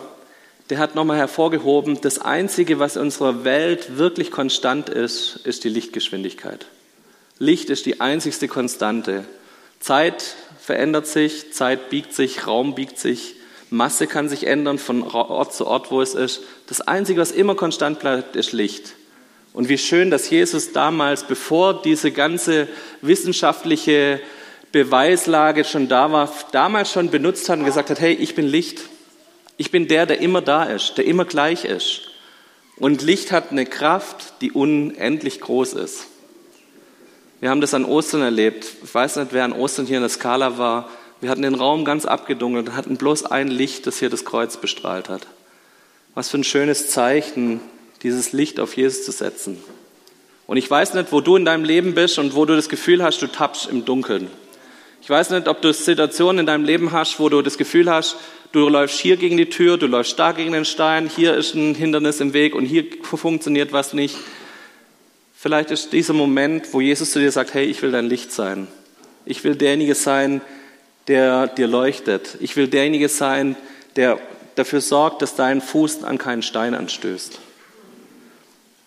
der 0.70 0.78
hat 0.78 0.94
nochmal 0.94 1.18
hervorgehoben, 1.18 2.00
das 2.00 2.18
Einzige, 2.18 2.78
was 2.78 2.96
in 2.96 3.02
unserer 3.02 3.44
Welt 3.44 3.98
wirklich 3.98 4.30
konstant 4.30 4.88
ist, 4.88 5.36
ist 5.44 5.62
die 5.64 5.68
Lichtgeschwindigkeit. 5.68 6.66
Licht 7.38 7.70
ist 7.70 7.86
die 7.86 8.00
einzigste 8.00 8.48
Konstante. 8.48 9.24
Zeit 9.78 10.34
verändert 10.58 11.06
sich, 11.06 11.52
Zeit 11.52 11.90
biegt 11.90 12.14
sich, 12.14 12.46
Raum 12.46 12.74
biegt 12.74 12.98
sich, 12.98 13.36
Masse 13.70 14.06
kann 14.06 14.28
sich 14.28 14.46
ändern 14.46 14.78
von 14.78 15.02
Ort 15.02 15.54
zu 15.54 15.66
Ort, 15.66 15.90
wo 15.90 16.00
es 16.00 16.14
ist. 16.14 16.42
Das 16.68 16.80
Einzige, 16.80 17.20
was 17.20 17.32
immer 17.32 17.56
konstant 17.56 17.98
bleibt, 17.98 18.36
ist 18.36 18.52
Licht. 18.52 18.94
Und 19.52 19.68
wie 19.68 19.78
schön, 19.78 20.10
dass 20.10 20.30
Jesus 20.30 20.72
damals, 20.72 21.24
bevor 21.24 21.82
diese 21.82 22.12
ganze 22.12 22.68
wissenschaftliche 23.02 24.20
Beweislage 24.72 25.64
schon 25.64 25.88
da 25.88 26.12
war, 26.12 26.32
damals 26.52 26.92
schon 26.92 27.10
benutzt 27.10 27.48
hat 27.48 27.58
und 27.58 27.64
gesagt 27.64 27.90
hat, 27.90 28.00
hey, 28.00 28.12
ich 28.12 28.34
bin 28.34 28.46
Licht. 28.46 28.82
Ich 29.56 29.70
bin 29.70 29.88
der, 29.88 30.06
der 30.06 30.20
immer 30.20 30.42
da 30.42 30.64
ist, 30.64 30.98
der 30.98 31.06
immer 31.06 31.24
gleich 31.24 31.64
ist. 31.64 32.02
Und 32.78 33.02
Licht 33.02 33.32
hat 33.32 33.50
eine 33.50 33.64
Kraft, 33.64 34.34
die 34.42 34.52
unendlich 34.52 35.40
groß 35.40 35.72
ist. 35.74 36.06
Wir 37.40 37.50
haben 37.50 37.60
das 37.60 37.74
an 37.74 37.84
Ostern 37.84 38.22
erlebt. 38.22 38.66
Ich 38.82 38.94
weiß 38.94 39.16
nicht, 39.16 39.32
wer 39.32 39.44
an 39.44 39.52
Ostern 39.52 39.86
hier 39.86 39.96
in 39.96 40.02
der 40.02 40.10
Skala 40.10 40.58
war. 40.58 40.88
Wir 41.20 41.30
hatten 41.30 41.42
den 41.42 41.54
Raum 41.54 41.84
ganz 41.84 42.04
abgedunkelt 42.04 42.68
und 42.68 42.76
hatten 42.76 42.96
bloß 42.96 43.24
ein 43.26 43.48
Licht, 43.48 43.86
das 43.86 43.98
hier 43.98 44.10
das 44.10 44.24
Kreuz 44.24 44.58
bestrahlt 44.58 45.08
hat. 45.08 45.26
Was 46.14 46.30
für 46.30 46.38
ein 46.38 46.44
schönes 46.44 46.90
Zeichen, 46.90 47.60
dieses 48.02 48.32
Licht 48.32 48.60
auf 48.60 48.76
Jesus 48.76 49.04
zu 49.04 49.12
setzen. 49.12 49.58
Und 50.46 50.58
ich 50.58 50.70
weiß 50.70 50.94
nicht, 50.94 51.12
wo 51.12 51.20
du 51.20 51.36
in 51.36 51.44
deinem 51.44 51.64
Leben 51.64 51.94
bist 51.94 52.18
und 52.18 52.34
wo 52.34 52.44
du 52.44 52.54
das 52.54 52.68
Gefühl 52.68 53.02
hast, 53.02 53.20
du 53.20 53.26
tappst 53.26 53.68
im 53.68 53.84
Dunkeln. 53.84 54.30
Ich 55.06 55.10
weiß 55.10 55.30
nicht, 55.30 55.46
ob 55.46 55.62
du 55.62 55.72
Situationen 55.72 56.40
in 56.40 56.46
deinem 56.46 56.64
Leben 56.64 56.90
hast, 56.90 57.20
wo 57.20 57.28
du 57.28 57.40
das 57.40 57.56
Gefühl 57.56 57.88
hast, 57.88 58.16
du 58.50 58.68
läufst 58.68 58.98
hier 58.98 59.16
gegen 59.16 59.36
die 59.36 59.48
Tür, 59.48 59.78
du 59.78 59.86
läufst 59.86 60.18
da 60.18 60.32
gegen 60.32 60.50
den 60.50 60.64
Stein, 60.64 61.08
hier 61.08 61.36
ist 61.36 61.54
ein 61.54 61.76
Hindernis 61.76 62.18
im 62.18 62.32
Weg 62.32 62.56
und 62.56 62.64
hier 62.64 62.84
funktioniert 63.04 63.72
was 63.72 63.92
nicht. 63.92 64.16
Vielleicht 65.32 65.70
ist 65.70 65.92
dieser 65.92 66.12
Moment, 66.12 66.72
wo 66.72 66.80
Jesus 66.80 67.12
zu 67.12 67.20
dir 67.20 67.30
sagt, 67.30 67.54
hey, 67.54 67.66
ich 67.66 67.82
will 67.82 67.92
dein 67.92 68.06
Licht 68.06 68.32
sein. 68.32 68.66
Ich 69.24 69.44
will 69.44 69.54
derjenige 69.54 69.94
sein, 69.94 70.40
der 71.06 71.46
dir 71.46 71.68
leuchtet. 71.68 72.38
Ich 72.40 72.56
will 72.56 72.66
derjenige 72.66 73.08
sein, 73.08 73.54
der 73.94 74.18
dafür 74.56 74.80
sorgt, 74.80 75.22
dass 75.22 75.36
dein 75.36 75.60
Fuß 75.60 76.02
an 76.02 76.18
keinen 76.18 76.42
Stein 76.42 76.74
anstößt. 76.74 77.38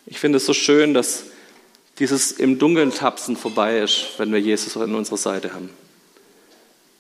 Ich 0.06 0.20
finde 0.20 0.36
es 0.36 0.46
so 0.46 0.52
schön, 0.52 0.94
dass 0.94 1.28
dieses 1.98 2.34
im 2.34 2.60
Dunkeln 2.60 2.94
tapsen 2.94 3.38
vorbei 3.38 3.80
ist, 3.80 4.16
wenn 4.18 4.34
wir 4.34 4.42
Jesus 4.42 4.76
an 4.76 4.94
unserer 4.96 5.16
Seite 5.16 5.54
haben. 5.54 5.70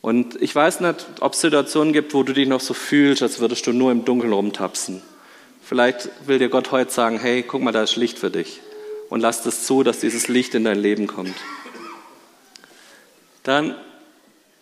Und 0.01 0.41
ich 0.41 0.56
weiß 0.56 0.79
nicht, 0.79 1.06
ob 1.20 1.34
es 1.34 1.41
Situationen 1.41 1.94
gibt, 1.94 2.13
wo 2.13 2.24
du 2.24 2.34
dich 2.34 2.48
noch 2.48 2.62
so 2.62 2.74
fühlst, 2.74 3.22
als 3.22 3.39
würdest 3.39 3.68
du 3.68 3.74
nur 3.74 3.91
im 3.91 4.06
Dunkeln 4.06 4.32
rumtapsen. 4.32 5.01
Vielleicht 5.62 6.10
will 6.25 6.39
dir 6.39 6.50
Gott 6.50 6.72
heute 6.72 6.91
sagen, 6.91 7.20
hey, 7.20 7.44
guck 7.44 7.62
mal, 7.62 7.72
da 7.72 7.84
ist 7.84 7.96
Licht 7.96 8.18
für 8.18 8.32
dich. 8.32 8.62
Und 9.10 9.20
lass 9.20 9.46
es 9.46 9.65
zu, 9.65 9.84
dass 9.84 10.00
dieses 10.00 10.27
Licht 10.27 10.56
in 10.56 10.63
dein 10.63 10.79
Leben 10.79 11.08
kommt. 11.08 11.36
Dann, 13.44 13.75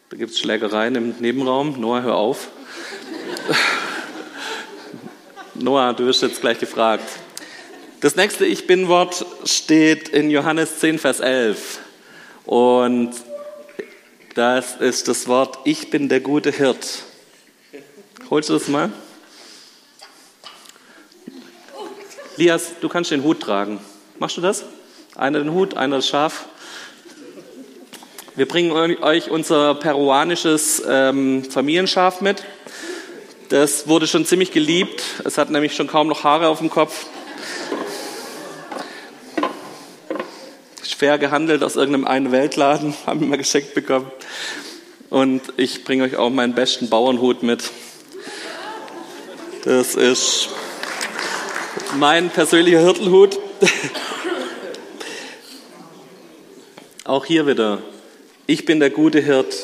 da 0.10 0.18
gibt 0.18 0.32
es 0.32 0.40
Schlägereien 0.40 0.96
im 0.96 1.16
Nebenraum. 1.20 1.80
Noah, 1.80 2.02
hör 2.02 2.16
auf. 2.16 2.48
Noah, 5.54 5.94
du 5.94 6.06
wirst 6.06 6.24
jetzt 6.24 6.42
gleich 6.42 6.60
gefragt. 6.60 7.08
Das 8.00 8.16
nächste 8.16 8.46
Ich 8.46 8.68
Bin-Wort 8.68 9.26
steht 9.44 10.10
in 10.10 10.30
Johannes 10.30 10.80
10, 10.80 11.00
Vers 11.00 11.20
11. 11.20 11.80
Und 12.46 13.12
das 14.38 14.76
ist 14.76 15.08
das 15.08 15.28
Wort, 15.28 15.58
ich 15.64 15.90
bin 15.90 16.10
der 16.10 16.20
gute 16.20 16.52
Hirt. 16.52 17.02
Holst 18.30 18.50
du 18.50 18.54
das 18.54 18.68
mal? 18.68 18.92
Lias, 22.36 22.74
du 22.80 22.88
kannst 22.88 23.10
den 23.10 23.24
Hut 23.24 23.40
tragen. 23.40 23.80
Machst 24.20 24.38
du 24.38 24.42
das? 24.42 24.66
Einer 25.16 25.40
den 25.40 25.54
Hut, 25.54 25.76
einer 25.76 25.96
das 25.96 26.08
Schaf. 26.08 26.46
Wir 28.36 28.48
bringen 28.48 28.72
euch 29.02 29.32
unser 29.32 29.74
peruanisches 29.74 30.84
ähm, 30.88 31.44
Familienschaf 31.44 32.22
mit. 32.22 32.44
Das 33.50 33.88
wurde 33.88 34.06
schon 34.06 34.24
ziemlich 34.24 34.52
geliebt. 34.52 35.02
Es 35.24 35.40
hat 35.40 35.50
nämlich 35.50 35.76
schon 35.76 35.88
kaum 35.88 36.08
noch 36.08 36.24
Haare 36.24 36.50
auf 36.50 36.60
dem 36.60 36.70
Kopf. 36.70 37.08
Fair 40.98 41.20
gehandelt 41.20 41.64
aus 41.64 41.76
irgendeinem 41.76 42.08
einen 42.08 42.32
Weltladen, 42.32 42.96
haben 43.06 43.20
wir 43.20 43.28
mal 43.28 43.38
geschenkt 43.38 43.76
bekommen. 43.76 44.12
Und 45.10 45.42
ich 45.56 45.84
bringe 45.84 46.04
euch 46.04 46.16
auch 46.18 46.32
meinen 46.32 46.56
besten 46.56 46.90
Bauernhut 46.90 47.44
mit. 47.44 47.70
Das 49.64 49.94
ist 49.96 50.50
mein 51.96 52.30
persönlicher 52.30 52.80
Hirtelhut. 52.82 53.40
Auch 57.06 57.26
hier 57.26 57.48
wieder. 57.48 57.78
Ich 58.48 58.66
bin 58.66 58.82
der 58.82 58.90
gute 58.90 59.22
Hirt. 59.22 59.56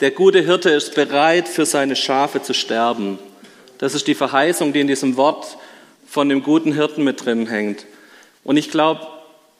Der 0.00 0.10
gute 0.10 0.40
Hirte 0.40 0.70
ist 0.70 0.96
bereit, 0.96 1.46
für 1.46 1.64
seine 1.64 1.94
Schafe 1.94 2.42
zu 2.42 2.54
sterben. 2.54 3.20
Das 3.78 3.94
ist 3.94 4.08
die 4.08 4.16
Verheißung, 4.16 4.72
die 4.72 4.80
in 4.80 4.88
diesem 4.88 5.16
Wort 5.16 5.58
von 6.08 6.28
dem 6.28 6.42
guten 6.42 6.72
Hirten 6.72 7.04
mit 7.04 7.24
drin 7.24 7.46
hängt. 7.46 7.86
Und 8.42 8.56
ich 8.56 8.68
glaube, 8.70 9.06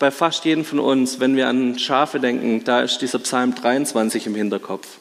bei 0.02 0.11
fast 0.11 0.44
jedem 0.44 0.64
von 0.64 0.80
uns, 0.80 1.21
wenn 1.21 1.37
wir 1.37 1.47
an 1.47 1.78
Schafe 1.78 2.18
denken, 2.18 2.64
da 2.64 2.82
ist 2.82 2.99
dieser 3.02 3.21
Psalm 3.21 3.54
23 3.54 4.26
im 4.26 4.35
Hinterkopf. 4.35 4.99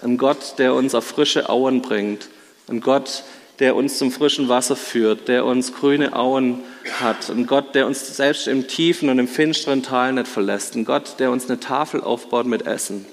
Ein 0.00 0.16
Gott, 0.16 0.54
der 0.58 0.74
uns 0.74 0.94
auf 0.94 1.04
frische 1.04 1.48
Auen 1.48 1.82
bringt. 1.82 2.28
Ein 2.68 2.80
Gott, 2.80 3.24
der 3.58 3.74
uns 3.74 3.98
zum 3.98 4.12
frischen 4.12 4.48
Wasser 4.48 4.76
führt, 4.76 5.26
der 5.26 5.44
uns 5.44 5.74
grüne 5.74 6.14
Auen 6.14 6.60
hat. 7.00 7.30
Ein 7.30 7.48
Gott, 7.48 7.74
der 7.74 7.88
uns 7.88 8.16
selbst 8.16 8.46
im 8.46 8.68
tiefen 8.68 9.08
und 9.08 9.18
im 9.18 9.26
finsteren 9.26 9.82
Tal 9.82 10.12
nicht 10.12 10.28
verlässt. 10.28 10.76
Ein 10.76 10.84
Gott, 10.84 11.16
der 11.18 11.32
uns 11.32 11.50
eine 11.50 11.58
Tafel 11.58 12.00
aufbaut 12.00 12.46
mit 12.46 12.64
Essen. 12.64 13.06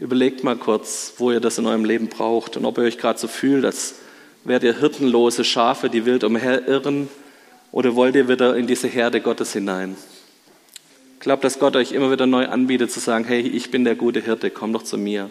Überlegt 0.00 0.42
mal 0.42 0.56
kurz, 0.56 1.12
wo 1.18 1.30
ihr 1.30 1.38
das 1.38 1.56
in 1.58 1.66
eurem 1.66 1.84
Leben 1.84 2.08
braucht 2.08 2.56
und 2.56 2.64
ob 2.64 2.78
ihr 2.78 2.84
euch 2.84 2.98
gerade 2.98 3.20
so 3.20 3.28
fühlt, 3.28 3.64
als 3.64 3.94
wärt 4.42 4.64
ihr 4.64 4.80
hirtenlose 4.80 5.44
Schafe, 5.44 5.88
die 5.88 6.04
wild 6.04 6.24
umherirren 6.24 7.08
oder 7.74 7.96
wollt 7.96 8.14
ihr 8.14 8.28
wieder 8.28 8.54
in 8.54 8.68
diese 8.68 8.86
Herde 8.86 9.20
Gottes 9.20 9.52
hinein? 9.52 9.96
Ich 11.14 11.20
glaube, 11.20 11.42
dass 11.42 11.58
Gott 11.58 11.74
euch 11.74 11.90
immer 11.90 12.12
wieder 12.12 12.24
neu 12.24 12.46
anbietet, 12.46 12.92
zu 12.92 13.00
sagen, 13.00 13.24
hey, 13.24 13.40
ich 13.40 13.72
bin 13.72 13.82
der 13.84 13.96
gute 13.96 14.20
Hirte, 14.20 14.50
komm 14.50 14.72
doch 14.72 14.84
zu 14.84 14.96
mir. 14.96 15.28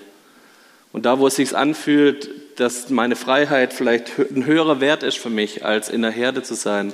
Und 0.92 1.06
da, 1.06 1.20
wo 1.20 1.28
es 1.28 1.38
sich 1.38 1.56
anfühlt, 1.56 2.30
dass 2.60 2.90
meine 2.90 3.16
Freiheit 3.16 3.72
vielleicht 3.72 4.20
ein 4.20 4.46
höherer 4.46 4.82
Wert 4.82 5.04
ist 5.04 5.20
für 5.20 5.30
mich, 5.30 5.64
als 5.64 5.88
in 5.88 6.02
der 6.02 6.12
Herde 6.12 6.44
zu 6.44 6.54
sein, 6.56 6.94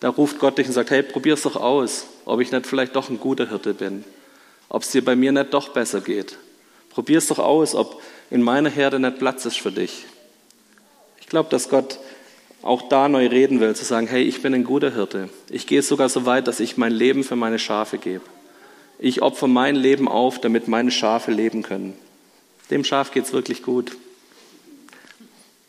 da 0.00 0.08
ruft 0.08 0.40
Gott 0.40 0.58
dich 0.58 0.66
und 0.66 0.72
sagt, 0.72 0.90
hey, 0.90 1.04
probier's 1.04 1.42
doch 1.42 1.54
aus, 1.54 2.06
ob 2.24 2.40
ich 2.40 2.50
nicht 2.50 2.66
vielleicht 2.66 2.96
doch 2.96 3.10
ein 3.10 3.20
guter 3.20 3.48
Hirte 3.48 3.74
bin, 3.74 4.04
ob 4.68 4.82
es 4.82 4.90
dir 4.90 5.04
bei 5.04 5.14
mir 5.14 5.30
nicht 5.30 5.54
doch 5.54 5.68
besser 5.68 6.00
geht. 6.00 6.36
Probier's 6.88 7.28
doch 7.28 7.38
aus, 7.38 7.76
ob 7.76 8.02
in 8.28 8.42
meiner 8.42 8.70
Herde 8.70 8.98
nicht 8.98 9.20
Platz 9.20 9.46
ist 9.46 9.60
für 9.60 9.70
dich. 9.70 10.04
Ich 11.20 11.28
glaube, 11.28 11.48
dass 11.48 11.68
Gott 11.68 12.00
auch 12.62 12.88
da 12.88 13.08
neu 13.08 13.26
reden 13.26 13.60
will, 13.60 13.74
zu 13.74 13.84
sagen, 13.84 14.06
hey, 14.06 14.22
ich 14.22 14.42
bin 14.42 14.54
ein 14.54 14.64
guter 14.64 14.92
Hirte. 14.92 15.30
Ich 15.50 15.66
gehe 15.66 15.82
sogar 15.82 16.08
so 16.08 16.26
weit, 16.26 16.46
dass 16.46 16.60
ich 16.60 16.76
mein 16.76 16.92
Leben 16.92 17.24
für 17.24 17.36
meine 17.36 17.58
Schafe 17.58 17.98
gebe. 17.98 18.24
Ich 18.98 19.22
opfer 19.22 19.46
mein 19.46 19.76
Leben 19.76 20.08
auf, 20.08 20.40
damit 20.40 20.68
meine 20.68 20.90
Schafe 20.90 21.30
leben 21.30 21.62
können. 21.62 21.94
Dem 22.70 22.84
Schaf 22.84 23.12
geht 23.12 23.24
es 23.24 23.32
wirklich 23.32 23.62
gut. 23.62 23.92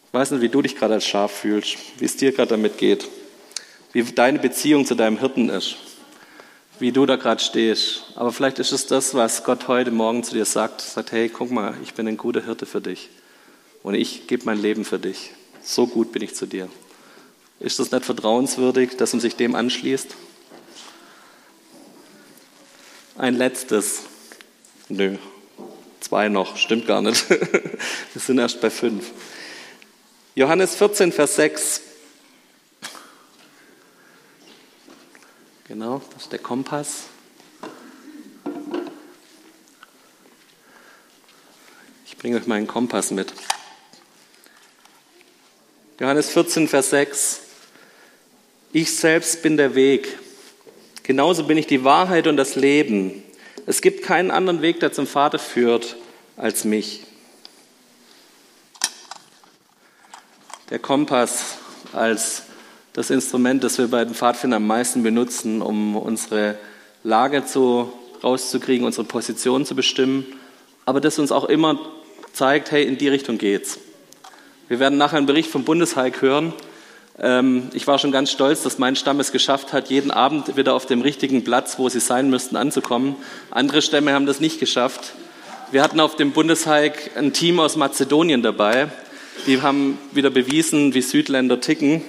Ich 0.08 0.14
weiß 0.14 0.32
nicht, 0.32 0.42
wie 0.42 0.50
du 0.50 0.62
dich 0.62 0.76
gerade 0.76 0.96
als 0.96 1.06
Schaf 1.06 1.32
fühlst, 1.32 1.78
wie 2.00 2.06
es 2.06 2.18
dir 2.18 2.34
gerade 2.34 2.50
damit 2.50 2.78
geht, 2.78 3.08
wie 3.94 4.04
deine 4.04 4.40
Beziehung 4.40 4.86
zu 4.86 4.96
deinem 4.96 5.18
Hirten 5.18 5.48
ist, 5.48 5.78
wie 6.80 6.92
du 6.92 7.06
da 7.06 7.16
gerade 7.16 7.42
stehst. 7.42 8.04
Aber 8.16 8.34
vielleicht 8.34 8.60
ist 8.60 8.74
es 8.74 8.88
das, 8.88 9.14
was 9.14 9.46
Gott 9.46 9.70
heute 9.70 9.92
Morgen 9.92 10.26
zu 10.26 10.34
dir 10.34 10.44
sagt. 10.44 10.82
Sagt, 10.82 11.14
hey, 11.14 11.30
guck 11.30 11.52
mal, 11.52 11.76
ich 11.82 11.94
bin 11.94 12.10
ein 12.10 12.18
guter 12.18 12.44
Hirte 12.44 12.66
für 12.66 12.82
dich 12.82 13.10
und 13.82 13.94
ich 13.94 14.28
gebe 14.28 14.44
mein 14.44 14.62
Leben 14.62 14.84
für 14.84 15.00
dich. 15.00 15.32
So 15.64 15.88
gut 15.88 16.12
bin 16.12 16.24
ich 16.24 16.36
zu 16.36 16.46
dir. 16.46 16.70
Ist 17.60 17.80
das 17.80 17.92
nicht 17.92 18.06
vertrauenswürdig, 18.06 18.98
dass 18.98 19.14
man 19.14 19.20
sich 19.20 19.36
dem 19.36 19.54
anschließt? 19.54 20.16
Ein 23.18 23.36
letztes. 23.36 24.02
Nö, 24.90 25.18
zwei 26.00 26.28
noch, 26.28 26.58
stimmt 26.58 26.88
gar 26.88 27.02
nicht. 27.02 27.30
Wir 27.30 28.22
sind 28.22 28.40
erst 28.40 28.60
bei 28.62 28.70
fünf. 28.70 29.12
Johannes 30.34 30.76
14, 30.76 31.12
Vers 31.12 31.36
6. 31.36 31.82
Genau, 35.68 36.02
das 36.14 36.24
ist 36.24 36.32
der 36.32 36.40
Kompass. 36.40 37.04
Ich 42.06 42.18
bringe 42.18 42.38
euch 42.38 42.48
meinen 42.48 42.68
Kompass 42.68 43.12
mit. 43.12 43.34
Johannes 46.02 46.32
14, 46.32 46.68
Vers 46.68 46.90
6. 46.90 47.42
Ich 48.74 48.92
selbst 48.96 49.44
bin 49.44 49.56
der 49.56 49.76
Weg. 49.76 50.18
Genauso 51.04 51.44
bin 51.44 51.60
ich 51.60 51.68
die 51.68 51.84
Wahrheit 51.84 52.26
und 52.26 52.38
das 52.38 52.56
Leben. 52.56 53.22
Es 53.68 53.84
gibt 53.84 54.02
keinen 54.02 54.32
anderen 54.32 54.64
Weg, 54.64 54.80
der 54.80 54.92
zum 54.92 55.06
Vater 55.06 55.38
führt, 55.38 55.98
als 56.38 56.64
mich. 56.64 57.04
Der 60.72 60.80
Kompass 60.80 61.58
als 61.94 62.46
das 62.94 63.12
Instrument, 63.12 63.64
das 63.64 63.78
wir 63.78 63.88
bei 63.88 64.04
den 64.04 64.16
Pfadfindern 64.16 64.64
am 64.64 64.68
meisten 64.68 65.04
benutzen, 65.04 65.62
um 65.62 65.96
unsere 65.96 66.58
Lage 67.04 67.46
zu, 67.46 67.94
rauszukriegen, 68.24 68.88
unsere 68.88 69.06
Position 69.06 69.68
zu 69.68 69.76
bestimmen, 69.76 70.26
aber 70.84 71.00
das 71.00 71.20
uns 71.20 71.32
auch 71.32 71.46
immer 71.46 71.80
zeigt, 72.34 72.72
hey, 72.72 72.88
in 72.88 72.98
die 72.98 73.08
Richtung 73.08 73.38
geht's. 73.38 73.78
Wir 74.72 74.80
werden 74.80 74.98
nachher 74.98 75.18
einen 75.18 75.26
Bericht 75.26 75.52
vom 75.52 75.66
Bundesheik 75.66 76.22
hören. 76.22 76.54
Ähm, 77.20 77.68
ich 77.74 77.88
war 77.88 78.00
schon 78.00 78.14
ganz 78.14 78.32
stolz, 78.32 78.64
dass 78.64 78.80
mein 78.80 78.96
Stamm 78.96 79.20
es 79.20 79.34
geschafft 79.34 79.74
hat, 79.74 79.90
jeden 79.90 80.12
Abend 80.12 80.56
wieder 80.56 80.76
auf 80.76 80.86
dem 80.86 81.02
richtigen 81.02 81.44
Platz, 81.44 81.78
wo 81.78 81.90
sie 81.90 82.00
sein 82.00 82.30
müssten, 82.30 82.56
anzukommen. 82.56 83.18
Andere 83.50 83.82
Stämme 83.82 84.14
haben 84.14 84.26
das 84.26 84.40
nicht 84.40 84.62
geschafft. 84.62 85.12
Wir 85.72 85.84
hatten 85.84 86.00
auf 86.00 86.16
dem 86.16 86.32
Bundesheik 86.32 87.12
ein 87.18 87.34
Team 87.34 87.60
aus 87.60 87.76
Mazedonien 87.76 88.44
dabei. 88.44 88.88
Die 89.46 89.62
haben 89.62 89.98
wieder 90.14 90.30
bewiesen, 90.30 90.94
wie 90.94 91.02
Südländer 91.02 91.60
ticken. 91.60 92.02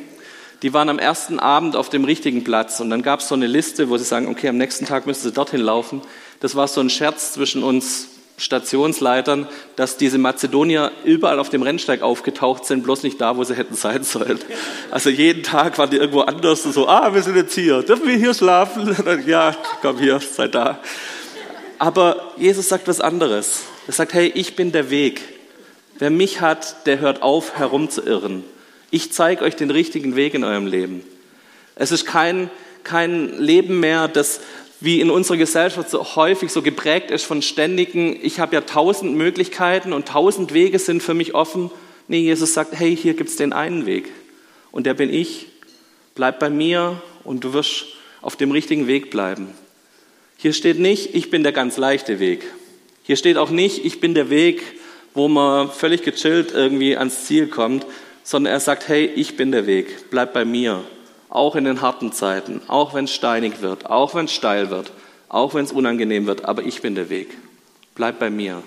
Die 0.63 0.73
waren 0.73 0.89
am 0.89 1.01
ersten 1.01 1.41
Abend 1.41 1.75
auf 1.75 1.89
dem 1.89 2.05
richtigen 2.05 2.45
Platz 2.45 2.79
und 2.79 2.91
dann 2.91 3.03
gab 3.03 3.19
es 3.19 3.29
so 3.29 3.35
eine 3.35 3.49
Liste, 3.49 3.89
wo 3.89 3.97
sie 3.97 4.05
sagen, 4.05 4.29
okay, 4.29 4.49
am 4.49 4.57
nächsten 4.57 4.87
Tag 4.87 5.05
müssen 5.05 5.23
sie 5.25 5.33
dorthin 5.33 5.63
laufen. 5.63 6.01
Das 6.39 6.55
war 6.55 6.69
so 6.69 6.81
ein 6.81 6.91
Scherz 6.91 7.33
zwischen 7.33 7.65
uns 7.65 8.12
Stationsleitern, 8.43 9.47
dass 9.77 9.97
diese 9.97 10.19
Mazedonier 10.19 10.91
überall 11.05 11.39
auf 11.39 11.49
dem 11.49 11.63
Rennsteig 11.63 12.03
aufgetaucht 12.03 12.65
sind, 12.65 12.83
bloß 12.83 13.05
nicht 13.05 13.21
da, 13.21 13.37
wo 13.37 13.45
sie 13.45 13.55
hätten 13.55 13.77
sein 13.77 14.03
sollen. 14.03 14.41
Also 14.91 15.11
jeden 15.11 15.45
Tag 15.45 15.79
waren 15.79 15.91
die 15.91 15.97
irgendwo 15.97 16.23
anders 16.23 16.67
und 16.67 16.73
so, 16.73 16.89
ah, 16.89 17.15
wir 17.15 17.23
sind 17.23 17.37
jetzt 17.37 17.55
hier, 17.55 17.83
dürfen 17.83 18.09
wir 18.09 18.17
hier 18.17 18.35
schlafen? 18.35 18.97
ja, 19.27 19.55
komm 19.81 19.99
hier, 19.99 20.19
sei 20.19 20.49
da. 20.49 20.81
Aber 21.79 22.33
Jesus 22.37 22.69
sagt 22.69 22.89
was 22.89 23.01
anderes. 23.01 23.63
Er 23.87 23.93
sagt, 23.93 24.13
hey, 24.13 24.31
ich 24.35 24.57
bin 24.57 24.73
der 24.73 24.91
Weg. 24.91 25.21
Wer 25.99 26.11
mich 26.11 26.41
hat, 26.41 26.87
der 26.87 26.99
hört 26.99 27.23
auf, 27.23 27.59
herumzuirren. 27.59 28.45
Ich 28.91 29.13
zeige 29.13 29.45
euch 29.45 29.55
den 29.55 29.71
richtigen 29.71 30.17
Weg 30.17 30.35
in 30.35 30.43
eurem 30.43 30.67
Leben. 30.67 31.05
Es 31.77 31.93
ist 31.93 32.07
kein, 32.07 32.51
kein 32.83 33.39
Leben 33.39 33.79
mehr, 33.81 34.09
das 34.09 34.41
wie 34.83 35.01
in 35.01 35.11
unserer 35.11 35.37
Gesellschaft 35.37 35.91
so 35.91 36.17
häufig 36.17 36.51
so 36.51 36.61
geprägt 36.61 37.13
ist 37.13 37.25
von 37.25 37.41
ständigen, 37.41 38.19
ich 38.21 38.41
habe 38.41 38.55
ja 38.55 38.63
tausend 38.63 39.17
Möglichkeiten 39.17 39.93
und 39.93 40.09
tausend 40.09 40.53
Wege 40.53 40.79
sind 40.81 41.03
für 41.03 41.15
mich 41.15 41.35
offen. 41.35 41.71
Nee, 42.09 42.21
Jesus 42.21 42.53
sagt, 42.53 42.79
hey, 42.79 42.97
hier 42.97 43.15
gibt 43.15 43.31
es 43.31 43.37
den 43.37 43.53
einen 43.53 43.87
Weg 43.87 44.11
und 44.73 44.87
der 44.87 44.95
bin 44.95 45.13
ich. 45.13 45.47
Bleib 46.17 46.41
bei 46.41 46.51
mir 46.51 47.01
und 47.23 47.45
du 47.45 47.53
wirst 47.53 47.85
auf 48.23 48.35
dem 48.35 48.51
richtigen 48.51 48.89
Weg 48.89 49.11
bleiben. 49.11 49.49
Hier 50.37 50.53
steht 50.53 50.81
nicht, 50.81 51.15
ich 51.15 51.31
bin 51.31 51.45
der 51.45 51.53
ganz 51.53 51.77
leichte 51.77 52.19
Weg. 52.19 52.45
Hier 53.05 53.17
steht 53.17 53.37
auch 53.37 53.51
nicht, 53.51 53.85
ich 53.85 54.01
bin 54.01 54.15
der 54.15 54.31
Weg, 54.31 54.63
wo 55.15 55.29
man 55.29 55.71
völlig 55.71 56.03
gechillt 56.03 56.53
irgendwie 56.53 56.97
ans 56.97 57.27
Ziel 57.27 57.47
kommt, 57.47 57.87
sondern 58.25 58.53
er 58.53 58.61
sagt, 58.61 58.89
hey, 58.89 59.07
ich 59.07 59.37
bin 59.37 59.53
der 59.53 59.67
Weg, 59.67 60.11
bleib 60.11 60.33
bei 60.33 60.45
mir 60.45 60.83
auch 61.33 61.57
in 61.57 61.65
den 61.65 61.81
harten 61.81 62.13
Zeiten, 62.13 62.61
auch 62.69 62.93
wenn 62.93 63.07
es 63.07 63.15
steinig 63.15 63.63
wird, 63.63 63.87
auch 63.87 64.15
wenn 64.15 64.27
es 64.27 64.35
steil 64.35 64.69
wird, 64.69 64.93
auch 65.31 65.55
wenn 65.55 65.65
es 65.65 65.73
unangenehm 65.73 66.27
wird, 66.27 66.45
aber 66.45 66.63
ich 66.63 66.83
bin 66.83 66.95
der 66.95 67.09
Weg. 67.09 67.35
Bleib 67.95 68.19
bei 68.19 68.29
mir. 68.29 68.63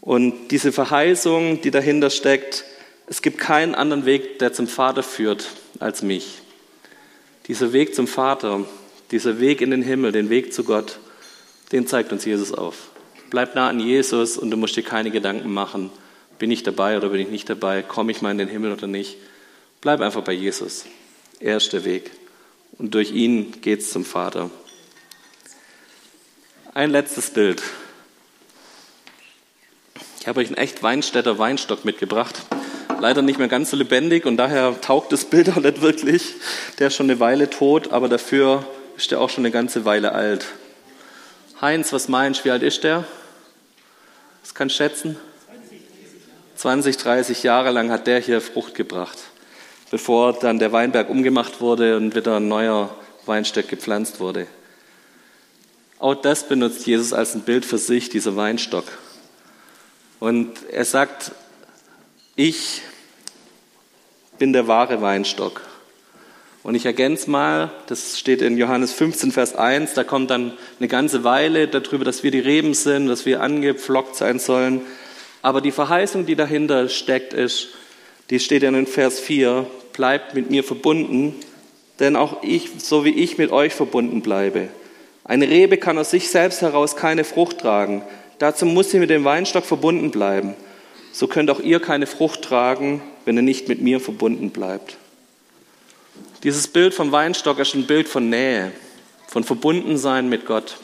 Und 0.00 0.48
diese 0.52 0.70
Verheißung, 0.70 1.60
die 1.62 1.72
dahinter 1.72 2.10
steckt, 2.10 2.64
es 3.08 3.22
gibt 3.22 3.38
keinen 3.38 3.74
anderen 3.74 4.06
Weg, 4.06 4.38
der 4.38 4.52
zum 4.52 4.68
Vater 4.68 5.02
führt, 5.02 5.48
als 5.80 6.02
mich. 6.02 6.42
Dieser 7.48 7.72
Weg 7.72 7.96
zum 7.96 8.06
Vater, 8.06 8.64
dieser 9.10 9.40
Weg 9.40 9.60
in 9.60 9.72
den 9.72 9.82
Himmel, 9.82 10.12
den 10.12 10.30
Weg 10.30 10.52
zu 10.52 10.62
Gott, 10.62 11.00
den 11.72 11.88
zeigt 11.88 12.12
uns 12.12 12.24
Jesus 12.24 12.52
auf. 12.52 12.90
Bleib 13.30 13.56
nah 13.56 13.68
an 13.68 13.80
Jesus 13.80 14.38
und 14.38 14.52
du 14.52 14.56
musst 14.56 14.76
dir 14.76 14.84
keine 14.84 15.10
Gedanken 15.10 15.52
machen, 15.52 15.90
bin 16.38 16.52
ich 16.52 16.62
dabei 16.62 16.96
oder 16.96 17.08
bin 17.08 17.20
ich 17.20 17.30
nicht 17.30 17.50
dabei, 17.50 17.82
komme 17.82 18.12
ich 18.12 18.22
mal 18.22 18.30
in 18.30 18.38
den 18.38 18.48
Himmel 18.48 18.70
oder 18.70 18.86
nicht. 18.86 19.16
Bleib 19.80 20.00
einfach 20.00 20.22
bei 20.22 20.32
Jesus. 20.32 20.84
Er 21.38 21.58
ist 21.58 21.72
der 21.74 21.84
Weg. 21.84 22.10
Und 22.78 22.94
durch 22.94 23.12
ihn 23.12 23.60
geht 23.60 23.80
es 23.80 23.90
zum 23.90 24.04
Vater. 24.04 24.50
Ein 26.72 26.90
letztes 26.90 27.30
Bild. 27.30 27.62
Ich 30.20 30.26
habe 30.26 30.40
euch 30.40 30.48
einen 30.48 30.56
echt 30.56 30.82
Weinstädter 30.82 31.38
Weinstock 31.38 31.84
mitgebracht. 31.84 32.42
Leider 33.00 33.20
nicht 33.20 33.38
mehr 33.38 33.48
ganz 33.48 33.70
so 33.70 33.76
lebendig 33.76 34.24
und 34.24 34.38
daher 34.38 34.80
taugt 34.80 35.12
das 35.12 35.26
Bild 35.26 35.50
auch 35.50 35.56
nicht 35.56 35.82
wirklich. 35.82 36.34
Der 36.78 36.88
ist 36.88 36.96
schon 36.96 37.10
eine 37.10 37.20
Weile 37.20 37.50
tot, 37.50 37.92
aber 37.92 38.08
dafür 38.08 38.66
ist 38.96 39.10
der 39.10 39.20
auch 39.20 39.28
schon 39.28 39.42
eine 39.42 39.52
ganze 39.52 39.84
Weile 39.84 40.12
alt. 40.12 40.46
Heinz, 41.60 41.92
was 41.92 42.08
meinst 42.08 42.40
du, 42.40 42.44
wie 42.46 42.50
alt 42.50 42.62
ist 42.62 42.82
der? 42.82 43.04
Was 44.42 44.54
kannst 44.54 44.74
du 44.74 44.78
schätzen? 44.78 45.16
20, 46.56 46.96
30 46.96 47.42
Jahre 47.42 47.70
lang 47.70 47.90
hat 47.90 48.06
der 48.06 48.20
hier 48.20 48.40
Frucht 48.40 48.74
gebracht 48.74 49.18
bevor 49.90 50.32
dann 50.32 50.58
der 50.58 50.72
Weinberg 50.72 51.08
umgemacht 51.08 51.60
wurde 51.60 51.96
und 51.96 52.14
wieder 52.14 52.36
ein 52.36 52.48
neuer 52.48 52.94
Weinstock 53.26 53.68
gepflanzt 53.68 54.20
wurde. 54.20 54.46
Auch 55.98 56.14
das 56.14 56.48
benutzt 56.48 56.86
Jesus 56.86 57.12
als 57.12 57.34
ein 57.34 57.42
Bild 57.42 57.64
für 57.64 57.78
sich, 57.78 58.08
dieser 58.08 58.36
Weinstock. 58.36 58.84
Und 60.20 60.52
er 60.70 60.84
sagt, 60.84 61.32
ich 62.34 62.82
bin 64.38 64.52
der 64.52 64.68
wahre 64.68 65.00
Weinstock. 65.00 65.62
Und 66.62 66.74
ich 66.74 66.84
ergänze 66.84 67.30
mal, 67.30 67.70
das 67.86 68.18
steht 68.18 68.42
in 68.42 68.58
Johannes 68.58 68.92
15, 68.92 69.30
Vers 69.30 69.54
1, 69.54 69.94
da 69.94 70.02
kommt 70.02 70.30
dann 70.30 70.52
eine 70.80 70.88
ganze 70.88 71.22
Weile 71.22 71.68
darüber, 71.68 72.04
dass 72.04 72.24
wir 72.24 72.32
die 72.32 72.40
Reben 72.40 72.74
sind, 72.74 73.06
dass 73.06 73.24
wir 73.24 73.40
angepflockt 73.40 74.16
sein 74.16 74.40
sollen. 74.40 74.80
Aber 75.42 75.60
die 75.60 75.70
Verheißung, 75.70 76.26
die 76.26 76.34
dahinter 76.34 76.88
steckt, 76.88 77.32
ist, 77.32 77.68
die 78.30 78.40
steht 78.40 78.62
ja 78.62 78.68
in 78.68 78.86
Vers 78.86 79.20
4, 79.20 79.66
bleibt 79.92 80.34
mit 80.34 80.50
mir 80.50 80.64
verbunden, 80.64 81.34
denn 81.98 82.16
auch 82.16 82.42
ich, 82.42 82.70
so 82.78 83.04
wie 83.04 83.10
ich 83.10 83.38
mit 83.38 83.50
euch 83.50 83.72
verbunden 83.72 84.20
bleibe. 84.20 84.68
Eine 85.24 85.48
Rebe 85.48 85.76
kann 85.76 85.98
aus 85.98 86.10
sich 86.10 86.30
selbst 86.30 86.62
heraus 86.62 86.96
keine 86.96 87.24
Frucht 87.24 87.58
tragen. 87.58 88.02
Dazu 88.38 88.66
muss 88.66 88.90
sie 88.90 88.98
mit 88.98 89.10
dem 89.10 89.24
Weinstock 89.24 89.64
verbunden 89.64 90.10
bleiben. 90.10 90.54
So 91.12 91.26
könnt 91.26 91.50
auch 91.50 91.60
ihr 91.60 91.80
keine 91.80 92.06
Frucht 92.06 92.42
tragen, 92.42 93.02
wenn 93.24 93.36
ihr 93.36 93.42
nicht 93.42 93.68
mit 93.68 93.80
mir 93.80 94.00
verbunden 94.00 94.50
bleibt. 94.50 94.98
Dieses 96.42 96.68
Bild 96.68 96.94
vom 96.94 97.10
Weinstock 97.10 97.58
ist 97.58 97.74
ein 97.74 97.86
Bild 97.86 98.08
von 98.08 98.28
Nähe, 98.28 98.70
von 99.26 99.42
Verbundensein 99.42 100.28
mit 100.28 100.46
Gott. 100.46 100.76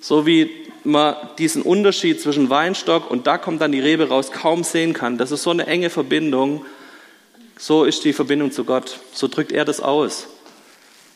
So 0.00 0.26
wie 0.26 0.63
man 0.84 1.16
diesen 1.38 1.62
Unterschied 1.62 2.20
zwischen 2.20 2.50
Weinstock 2.50 3.10
und 3.10 3.26
da 3.26 3.38
kommt 3.38 3.60
dann 3.60 3.72
die 3.72 3.80
Rebe 3.80 4.08
raus 4.08 4.32
kaum 4.32 4.64
sehen 4.64 4.92
kann. 4.92 5.18
Das 5.18 5.32
ist 5.32 5.42
so 5.42 5.50
eine 5.50 5.66
enge 5.66 5.90
Verbindung. 5.90 6.64
So 7.56 7.84
ist 7.84 8.04
die 8.04 8.12
Verbindung 8.12 8.52
zu 8.52 8.64
Gott. 8.64 9.00
So 9.12 9.28
drückt 9.28 9.52
er 9.52 9.64
das 9.64 9.80
aus. 9.80 10.26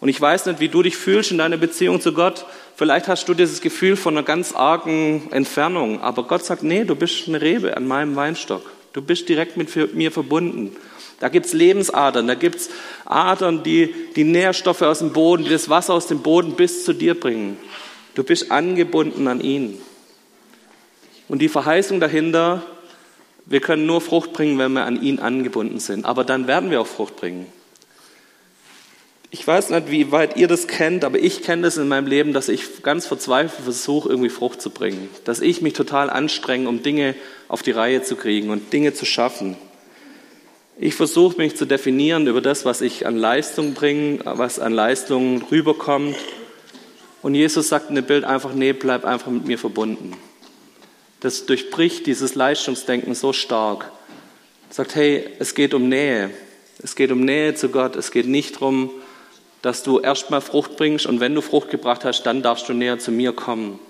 Und 0.01 0.09
ich 0.09 0.21
weiß 0.21 0.47
nicht, 0.47 0.61
wie 0.61 0.69
du 0.69 0.83
dich 0.83 0.97
fühlst 0.97 1.33
in 1.33 1.39
deiner 1.39 1.57
Beziehung 1.57 2.01
zu 2.01 2.13
Gott. 2.13 2.47
Vielleicht 2.77 3.09
hast 3.09 3.29
du 3.29 3.35
dieses 3.35 3.61
Gefühl 3.61 3.97
von 3.97 4.17
einer 4.17 4.25
ganz 4.25 4.55
argen 4.55 5.29
Entfernung. 5.33 6.01
Aber 6.01 6.23
Gott 6.23 6.45
sagt, 6.45 6.63
nee, 6.63 6.85
du 6.85 6.95
bist 6.95 7.27
eine 7.27 7.41
Rebe 7.41 7.77
an 7.77 7.87
meinem 7.87 8.15
Weinstock. 8.15 8.63
Du 8.93 9.03
bist 9.03 9.29
direkt 9.29 9.57
mit 9.57 9.95
mir 9.95 10.13
verbunden. 10.13 10.77
Da 11.21 11.29
gibt's 11.29 11.53
Lebensadern, 11.53 12.29
da 12.29 12.35
gibt's 12.35 12.71
Adern, 13.05 13.65
die 13.65 13.93
die 14.15 14.23
Nährstoffe 14.23 14.83
aus 14.83 15.01
dem 15.01 15.13
Boden, 15.13 15.45
die 15.45 15.51
das 15.51 15.69
Wasser 15.69 15.95
aus 15.95 16.07
dem 16.07 16.21
Boden 16.21 16.53
bis 16.53 16.85
zu 16.85 16.93
dir 16.93 17.19
bringen. 17.19 17.57
Du 18.19 18.25
bist 18.25 18.51
angebunden 18.51 19.29
an 19.29 19.41
ihn. 19.41 19.81
Und 21.29 21.41
die 21.41 21.49
Verheißung 21.49 22.01
dahinter, 22.01 22.67
wir 23.47 23.61
können 23.61 23.87
nur 23.87 24.01
Frucht 24.01 24.33
bringen, 24.33 24.59
wenn 24.59 24.73
wir 24.73 24.87
an 24.87 25.01
ihn 25.01 25.21
angebunden 25.21 25.79
sind. 25.79 26.05
Aber 26.05 26.25
dann 26.25 26.49
werden 26.49 26.73
wir 26.73 26.81
auch 26.81 26.87
Frucht 26.89 27.15
bringen. 27.15 27.47
Ich 29.31 29.47
weiß 29.47 29.71
nicht, 29.71 29.93
wie 29.93 30.11
weit 30.11 30.37
ihr 30.37 30.49
das 30.49 30.67
kennt, 30.67 31.05
aber 31.05 31.21
ich 31.21 31.43
kenne 31.45 31.63
das 31.63 31.77
in 31.77 31.87
meinem 31.87 32.09
Leben, 32.09 32.33
dass 32.33 32.49
ich 32.49 32.83
ganz 32.83 33.07
verzweifelt 33.07 33.63
versuche, 33.63 34.09
irgendwie 34.09 34.31
Frucht 34.31 34.61
zu 34.61 34.71
bringen. 34.71 35.09
Dass 35.23 35.41
ich 35.41 35.63
mich 35.63 35.75
total 35.75 36.11
anstrenge, 36.11 36.69
um 36.69 36.83
Dinge 36.83 37.15
auf 37.47 37.63
die 37.63 37.71
Reihe 37.71 38.03
zu 38.03 38.17
kriegen 38.17 38.51
und 38.51 38.73
Dinge 38.73 38.95
zu 38.95 39.05
schaffen. 39.05 39.57
Ich 40.77 40.97
versuche 40.97 41.37
mich 41.37 41.57
zu 41.57 41.67
definieren 41.67 42.27
über 42.27 42.41
das, 42.41 42.65
was 42.65 42.81
ich 42.81 43.07
an 43.07 43.17
Leistung 43.17 43.75
bringe, 43.75 44.19
was 44.25 44.59
an 44.59 44.73
Leistung 44.73 45.45
rüberkommt 45.53 46.17
und 47.23 47.35
Jesus 47.35 47.69
sagt 47.69 47.89
in 47.89 47.97
dem 47.97 48.05
Bild 48.05 48.25
einfach, 48.25 48.53
nee, 48.53 48.73
bleib 48.73 49.05
einfach 49.05 49.31
mit 49.31 49.47
mir 49.47 49.59
verbunden. 49.59 50.15
Das 51.21 51.47
durchbricht 51.47 52.07
dieses 52.07 52.35
Leistungsdenken 52.35 53.15
so 53.15 53.33
stark. 53.33 53.91
Sagt, 54.71 54.95
hey, 54.95 55.29
es 55.39 55.55
geht 55.55 55.75
um 55.75 55.89
Nähe. 55.89 56.31
Es 56.81 56.95
geht 56.95 57.11
um 57.11 57.21
Nähe 57.21 57.55
zu 57.55 57.71
Gott. 57.71 57.97
Es 57.97 58.13
geht 58.13 58.27
nicht 58.27 58.57
darum, 58.57 58.91
dass 59.63 59.83
du 59.83 59.99
erstmal 59.99 60.41
Frucht 60.41 60.77
bringst 60.77 61.07
und 61.07 61.19
wenn 61.19 61.35
du 61.35 61.41
Frucht 61.41 61.71
gebracht 61.71 62.05
hast, 62.05 62.23
dann 62.23 62.43
darfst 62.43 62.69
du 62.69 62.73
näher 62.73 62.99
zu 62.99 63.11
mir 63.11 63.33
kommen. 63.33 63.81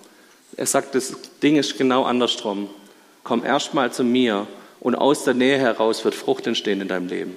Er 0.57 0.67
sagt, 0.67 0.95
das 0.95 1.15
Ding 1.43 1.57
ist 1.57 1.77
genau 1.77 2.05
andersrum. 2.05 2.71
Komm 3.23 3.45
erstmal 3.45 3.93
zu 3.93 4.05
mir 4.05 4.47
und 4.81 4.95
aus 4.95 5.25
der 5.25 5.35
Nähe 5.35 5.59
heraus 5.59 6.05
wird 6.05 6.15
Frucht 6.15 6.47
entstehen 6.47 6.81
in 6.81 6.89
deinem 6.89 7.09
Leben. 7.09 7.37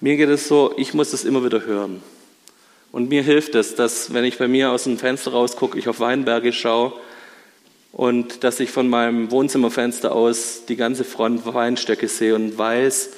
Mir 0.00 0.16
geht 0.16 0.30
es 0.30 0.48
so, 0.48 0.72
ich 0.76 0.94
muss 0.94 1.12
es 1.12 1.24
immer 1.24 1.44
wieder 1.44 1.64
hören. 1.66 2.02
Und 2.92 3.08
mir 3.08 3.22
hilft 3.22 3.54
es, 3.54 3.74
dass 3.74 4.12
wenn 4.12 4.24
ich 4.24 4.36
bei 4.38 4.48
mir 4.48 4.70
aus 4.70 4.84
dem 4.84 4.98
Fenster 4.98 5.32
rausgucke, 5.32 5.78
ich 5.78 5.88
auf 5.88 5.98
Weinberge 5.98 6.52
schaue 6.52 6.92
und 7.90 8.44
dass 8.44 8.60
ich 8.60 8.70
von 8.70 8.88
meinem 8.88 9.30
Wohnzimmerfenster 9.30 10.12
aus 10.12 10.66
die 10.68 10.76
ganze 10.76 11.04
Front 11.04 11.46
Weinstöcke 11.46 12.06
sehe 12.06 12.34
und 12.34 12.56
weiß, 12.56 13.10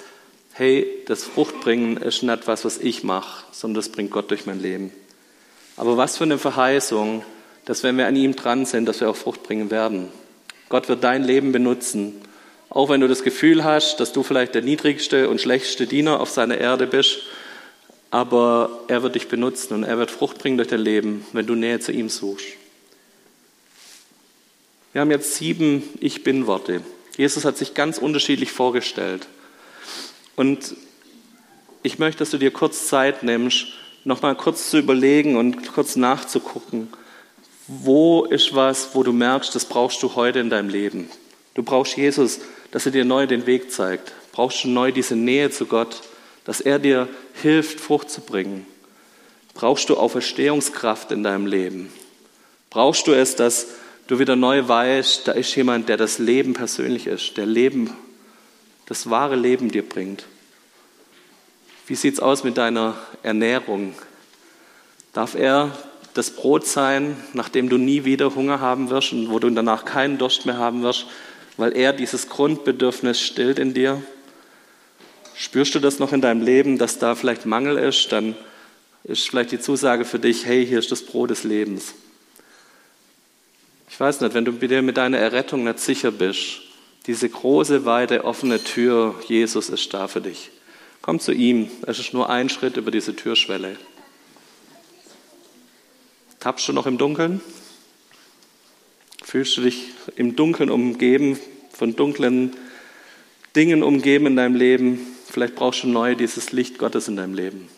hey, 0.52 0.86
das 1.06 1.24
Fruchtbringen 1.24 1.96
ist 1.96 2.22
nicht 2.22 2.46
was, 2.46 2.64
was 2.64 2.78
ich 2.78 3.02
mache, 3.02 3.44
sondern 3.50 3.74
das 3.74 3.88
bringt 3.88 4.12
Gott 4.12 4.30
durch 4.30 4.46
mein 4.46 4.62
Leben. 4.62 4.92
Aber 5.76 5.96
was 5.96 6.16
für 6.16 6.24
eine 6.24 6.38
Verheißung, 6.38 7.24
dass 7.64 7.82
wenn 7.82 7.98
wir 7.98 8.06
an 8.06 8.14
ihm 8.14 8.36
dran 8.36 8.66
sind, 8.66 8.86
dass 8.86 9.00
wir 9.00 9.10
auch 9.10 9.16
Frucht 9.16 9.42
bringen 9.42 9.72
werden. 9.72 10.08
Gott 10.68 10.88
wird 10.88 11.02
dein 11.02 11.24
Leben 11.24 11.50
benutzen. 11.50 12.20
Auch 12.70 12.90
wenn 12.90 13.00
du 13.00 13.08
das 13.08 13.24
Gefühl 13.24 13.64
hast, 13.64 13.98
dass 13.98 14.12
du 14.12 14.22
vielleicht 14.22 14.54
der 14.54 14.62
niedrigste 14.62 15.28
und 15.28 15.40
schlechteste 15.40 15.86
Diener 15.86 16.20
auf 16.20 16.30
seiner 16.30 16.58
Erde 16.58 16.86
bist, 16.86 17.20
aber 18.14 18.70
er 18.86 19.02
wird 19.02 19.16
dich 19.16 19.26
benutzen 19.26 19.74
und 19.74 19.82
er 19.82 19.98
wird 19.98 20.08
Frucht 20.08 20.38
bringen 20.38 20.56
durch 20.56 20.68
dein 20.68 20.78
Leben, 20.78 21.26
wenn 21.32 21.46
du 21.46 21.56
Nähe 21.56 21.80
zu 21.80 21.90
ihm 21.90 22.08
suchst. 22.08 22.46
Wir 24.92 25.00
haben 25.00 25.10
jetzt 25.10 25.34
sieben 25.34 25.82
Ich 25.98 26.22
bin 26.22 26.46
Worte. 26.46 26.82
Jesus 27.16 27.44
hat 27.44 27.56
sich 27.56 27.74
ganz 27.74 27.98
unterschiedlich 27.98 28.52
vorgestellt. 28.52 29.26
Und 30.36 30.76
ich 31.82 31.98
möchte, 31.98 32.20
dass 32.20 32.30
du 32.30 32.38
dir 32.38 32.52
kurz 32.52 32.86
Zeit 32.86 33.24
nimmst, 33.24 33.66
nochmal 34.04 34.36
kurz 34.36 34.70
zu 34.70 34.78
überlegen 34.78 35.36
und 35.36 35.72
kurz 35.72 35.96
nachzugucken, 35.96 36.86
wo 37.66 38.26
ist 38.26 38.54
was, 38.54 38.94
wo 38.94 39.02
du 39.02 39.12
merkst, 39.12 39.56
das 39.56 39.64
brauchst 39.64 40.00
du 40.04 40.14
heute 40.14 40.38
in 40.38 40.50
deinem 40.50 40.68
Leben. 40.68 41.10
Du 41.54 41.64
brauchst 41.64 41.96
Jesus, 41.96 42.38
dass 42.70 42.86
er 42.86 42.92
dir 42.92 43.04
neu 43.04 43.26
den 43.26 43.46
Weg 43.46 43.72
zeigt. 43.72 44.12
Brauchst 44.30 44.62
du 44.62 44.68
neu 44.68 44.92
diese 44.92 45.16
Nähe 45.16 45.50
zu 45.50 45.66
Gott, 45.66 46.00
dass 46.44 46.60
er 46.60 46.78
dir 46.78 47.08
hilft, 47.34 47.80
Frucht 47.80 48.10
zu 48.10 48.20
bringen. 48.20 48.66
Brauchst 49.54 49.88
du 49.88 49.96
Auferstehungskraft 49.96 51.12
in 51.12 51.22
deinem 51.22 51.46
Leben? 51.46 51.92
Brauchst 52.70 53.06
du 53.06 53.12
es, 53.12 53.36
dass 53.36 53.68
du 54.06 54.18
wieder 54.18 54.36
neu 54.36 54.66
weißt, 54.66 55.28
da 55.28 55.32
ist 55.32 55.54
jemand, 55.54 55.88
der 55.88 55.96
das 55.96 56.18
Leben 56.18 56.54
persönlich 56.54 57.06
ist, 57.06 57.36
der 57.36 57.46
Leben, 57.46 57.90
das 58.86 59.08
wahre 59.08 59.36
Leben 59.36 59.70
dir 59.70 59.88
bringt? 59.88 60.26
Wie 61.86 61.94
sieht 61.94 62.14
es 62.14 62.20
aus 62.20 62.44
mit 62.44 62.56
deiner 62.56 62.96
Ernährung? 63.22 63.94
Darf 65.12 65.34
er 65.34 65.76
das 66.14 66.30
Brot 66.30 66.66
sein, 66.66 67.16
nach 67.32 67.48
dem 67.48 67.68
du 67.68 67.76
nie 67.76 68.04
wieder 68.04 68.34
Hunger 68.34 68.60
haben 68.60 68.90
wirst 68.90 69.12
und 69.12 69.30
wo 69.30 69.38
du 69.38 69.50
danach 69.50 69.84
keinen 69.84 70.18
Durst 70.18 70.46
mehr 70.46 70.56
haben 70.56 70.82
wirst, 70.82 71.06
weil 71.56 71.76
er 71.76 71.92
dieses 71.92 72.28
Grundbedürfnis 72.28 73.20
stillt 73.20 73.58
in 73.58 73.74
dir? 73.74 74.02
Spürst 75.36 75.74
du 75.74 75.80
das 75.80 75.98
noch 75.98 76.12
in 76.12 76.20
deinem 76.20 76.42
Leben, 76.42 76.78
dass 76.78 76.98
da 76.98 77.14
vielleicht 77.14 77.44
Mangel 77.44 77.76
ist? 77.76 78.12
Dann 78.12 78.36
ist 79.02 79.28
vielleicht 79.28 79.52
die 79.52 79.60
Zusage 79.60 80.04
für 80.04 80.18
dich, 80.18 80.46
hey, 80.46 80.66
hier 80.66 80.78
ist 80.78 80.92
das 80.92 81.02
Brot 81.02 81.30
des 81.30 81.44
Lebens. 81.44 81.94
Ich 83.90 83.98
weiß 83.98 84.20
nicht, 84.20 84.34
wenn 84.34 84.44
du 84.44 84.52
dir 84.52 84.82
mit 84.82 84.96
deiner 84.96 85.18
Errettung 85.18 85.64
nicht 85.64 85.78
sicher 85.78 86.10
bist, 86.10 86.62
diese 87.06 87.28
große, 87.28 87.84
weite, 87.84 88.24
offene 88.24 88.62
Tür, 88.62 89.14
Jesus 89.28 89.68
ist 89.68 89.92
da 89.92 90.08
für 90.08 90.20
dich. 90.20 90.50
Komm 91.02 91.20
zu 91.20 91.32
ihm, 91.32 91.70
es 91.86 91.98
ist 91.98 92.14
nur 92.14 92.30
ein 92.30 92.48
Schritt 92.48 92.76
über 92.76 92.90
diese 92.90 93.14
Türschwelle. 93.14 93.76
Tappst 96.40 96.66
du 96.66 96.72
noch 96.72 96.86
im 96.86 96.96
Dunkeln? 96.96 97.42
Fühlst 99.22 99.56
du 99.56 99.62
dich 99.62 99.90
im 100.16 100.34
Dunkeln 100.34 100.70
umgeben, 100.70 101.38
von 101.72 101.94
dunklen 101.94 102.56
Dingen 103.54 103.82
umgeben 103.82 104.26
in 104.26 104.36
deinem 104.36 104.54
Leben? 104.54 105.13
Vielleicht 105.34 105.56
brauchst 105.56 105.82
du 105.82 105.88
neu 105.88 106.14
dieses 106.14 106.52
Licht 106.52 106.78
Gottes 106.78 107.08
in 107.08 107.16
deinem 107.16 107.34
Leben. 107.34 107.68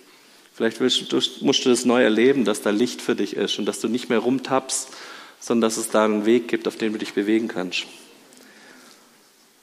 Vielleicht 0.52 0.78
musst 0.78 1.64
du 1.64 1.68
das 1.70 1.84
neu 1.86 2.02
erleben, 2.02 2.44
dass 2.44 2.60
da 2.60 2.68
Licht 2.68 3.00
für 3.00 3.14
dich 3.14 3.34
ist 3.34 3.58
und 3.58 3.64
dass 3.64 3.80
du 3.80 3.88
nicht 3.88 4.10
mehr 4.10 4.18
rumtappst, 4.18 4.88
sondern 5.40 5.62
dass 5.62 5.78
es 5.78 5.88
da 5.88 6.04
einen 6.04 6.26
Weg 6.26 6.48
gibt, 6.48 6.68
auf 6.68 6.76
dem 6.76 6.92
du 6.92 6.98
dich 6.98 7.14
bewegen 7.14 7.48
kannst. 7.48 7.86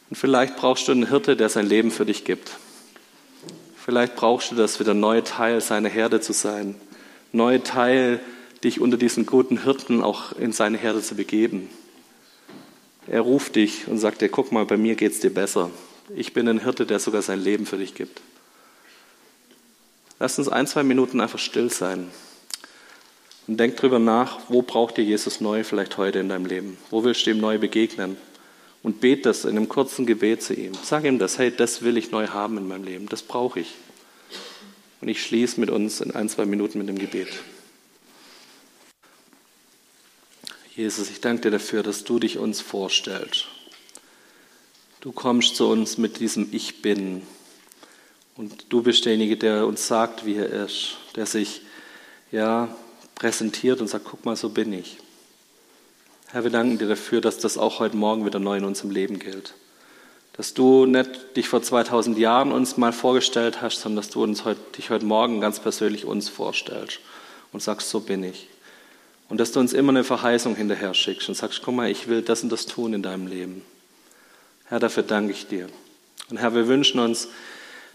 Und 0.09 0.15
vielleicht 0.15 0.55
brauchst 0.55 0.87
du 0.87 0.91
einen 0.91 1.07
Hirte, 1.07 1.37
der 1.37 1.49
sein 1.49 1.67
Leben 1.67 1.91
für 1.91 2.03
dich 2.03 2.25
gibt. 2.25 2.53
Vielleicht 3.75 4.15
brauchst 4.15 4.49
du 4.49 4.55
das, 4.55 4.79
wieder 4.79 4.95
neu 4.95 5.21
Teil 5.21 5.61
seiner 5.61 5.89
Herde 5.89 6.19
zu 6.19 6.33
sein, 6.33 6.73
neu 7.31 7.59
Teil 7.59 8.19
dich 8.63 8.81
unter 8.81 8.97
diesen 8.97 9.27
guten 9.27 9.61
Hirten 9.61 10.01
auch 10.01 10.31
in 10.31 10.51
seine 10.51 10.79
Herde 10.79 11.03
zu 11.03 11.13
begeben. 11.13 11.69
Er 13.05 13.21
ruft 13.21 13.55
dich 13.55 13.87
und 13.87 13.99
sagt 13.99 14.21
dir, 14.21 14.29
guck 14.29 14.51
mal, 14.51 14.65
bei 14.65 14.77
mir 14.77 14.95
geht 14.95 15.11
es 15.11 15.19
dir 15.19 15.31
besser. 15.31 15.69
Ich 16.15 16.33
bin 16.33 16.47
ein 16.47 16.59
Hirte, 16.59 16.85
der 16.85 16.99
sogar 16.99 17.21
sein 17.21 17.41
Leben 17.41 17.65
für 17.65 17.77
dich 17.77 17.95
gibt. 17.95 18.21
Lass 20.19 20.37
uns 20.37 20.47
ein, 20.47 20.67
zwei 20.67 20.83
Minuten 20.83 21.21
einfach 21.21 21.39
still 21.39 21.69
sein 21.69 22.09
und 23.47 23.59
denk 23.59 23.75
drüber 23.75 23.99
nach, 23.99 24.39
wo 24.47 24.61
braucht 24.61 24.97
dir 24.97 25.03
Jesus 25.03 25.41
neu 25.41 25.63
vielleicht 25.63 25.97
heute 25.97 26.19
in 26.19 26.29
deinem 26.29 26.45
Leben? 26.45 26.77
Wo 26.89 27.03
willst 27.03 27.25
du 27.25 27.31
ihm 27.31 27.39
neu 27.39 27.57
begegnen? 27.57 28.17
Und 28.83 29.01
bet 29.01 29.25
das 29.25 29.45
in 29.45 29.51
einem 29.51 29.69
kurzen 29.69 30.05
Gebet 30.05 30.43
zu 30.43 30.53
ihm. 30.53 30.73
Sag 30.81 31.05
ihm 31.05 31.19
das, 31.19 31.37
hey, 31.37 31.51
das 31.55 31.83
will 31.83 31.97
ich 31.97 32.11
neu 32.11 32.27
haben 32.27 32.57
in 32.57 32.67
meinem 32.67 32.83
Leben, 32.83 33.07
das 33.07 33.21
brauche 33.21 33.61
ich. 33.61 33.75
Und 35.01 35.07
ich 35.07 35.23
schließe 35.23 35.59
mit 35.59 35.69
uns 35.69 36.01
in 36.01 36.11
ein, 36.11 36.29
zwei 36.29 36.45
Minuten 36.45 36.79
mit 36.79 36.87
dem 36.87 36.97
Gebet. 36.97 37.29
Jesus, 40.75 41.09
ich 41.09 41.21
danke 41.21 41.43
dir 41.43 41.51
dafür, 41.51 41.83
dass 41.83 42.03
du 42.03 42.19
dich 42.19 42.37
uns 42.37 42.59
vorstellst. 42.61 43.47
Du 45.03 45.11
kommst 45.11 45.57
zu 45.57 45.67
uns 45.67 45.97
mit 45.97 46.21
diesem 46.21 46.47
Ich 46.53 46.81
bin. 46.81 47.23
Und 48.37 48.67
du 48.69 48.83
bist 48.83 49.03
derjenige, 49.03 49.35
der 49.35 49.67
uns 49.67 49.85
sagt, 49.85 50.25
wie 50.25 50.35
er 50.35 50.47
ist, 50.47 50.95
der 51.17 51.25
sich 51.25 51.63
ja, 52.31 52.73
präsentiert 53.13 53.81
und 53.81 53.89
sagt, 53.89 54.05
guck 54.05 54.23
mal, 54.23 54.37
so 54.37 54.47
bin 54.47 54.71
ich. 54.71 54.95
Herr, 56.27 56.45
wir 56.45 56.51
danken 56.51 56.77
dir 56.77 56.87
dafür, 56.87 57.19
dass 57.19 57.37
das 57.37 57.57
auch 57.57 57.79
heute 57.79 57.97
Morgen 57.97 58.25
wieder 58.25 58.39
neu 58.39 58.55
in 58.55 58.63
unserem 58.63 58.91
Leben 58.91 59.19
gilt. 59.19 59.55
Dass 60.37 60.53
du 60.53 60.85
nicht 60.85 61.35
dich 61.35 61.49
vor 61.49 61.61
2000 61.61 62.17
Jahren 62.17 62.53
uns 62.53 62.77
mal 62.77 62.93
vorgestellt 62.93 63.61
hast, 63.61 63.81
sondern 63.81 63.97
dass 63.97 64.09
du 64.09 64.23
uns 64.23 64.45
heute, 64.45 64.61
dich 64.77 64.89
heute 64.89 65.05
Morgen 65.05 65.41
ganz 65.41 65.59
persönlich 65.59 66.05
uns 66.05 66.29
vorstellst 66.29 67.01
und 67.51 67.61
sagst, 67.61 67.89
so 67.89 67.99
bin 67.99 68.23
ich. 68.23 68.47
Und 69.27 69.41
dass 69.41 69.51
du 69.51 69.59
uns 69.59 69.73
immer 69.73 69.89
eine 69.89 70.05
Verheißung 70.05 70.55
hinterher 70.55 70.93
schickst 70.93 71.27
und 71.27 71.35
sagst, 71.35 71.61
guck 71.61 71.75
mal, 71.75 71.91
ich 71.91 72.07
will 72.07 72.21
das 72.21 72.41
und 72.41 72.53
das 72.53 72.67
tun 72.67 72.93
in 72.93 73.03
deinem 73.03 73.27
Leben. 73.27 73.63
Herr, 74.65 74.79
dafür 74.79 75.03
danke 75.03 75.31
ich 75.31 75.47
dir. 75.47 75.67
Und 76.29 76.37
Herr, 76.37 76.53
wir 76.55 76.67
wünschen 76.67 76.99
uns, 76.99 77.27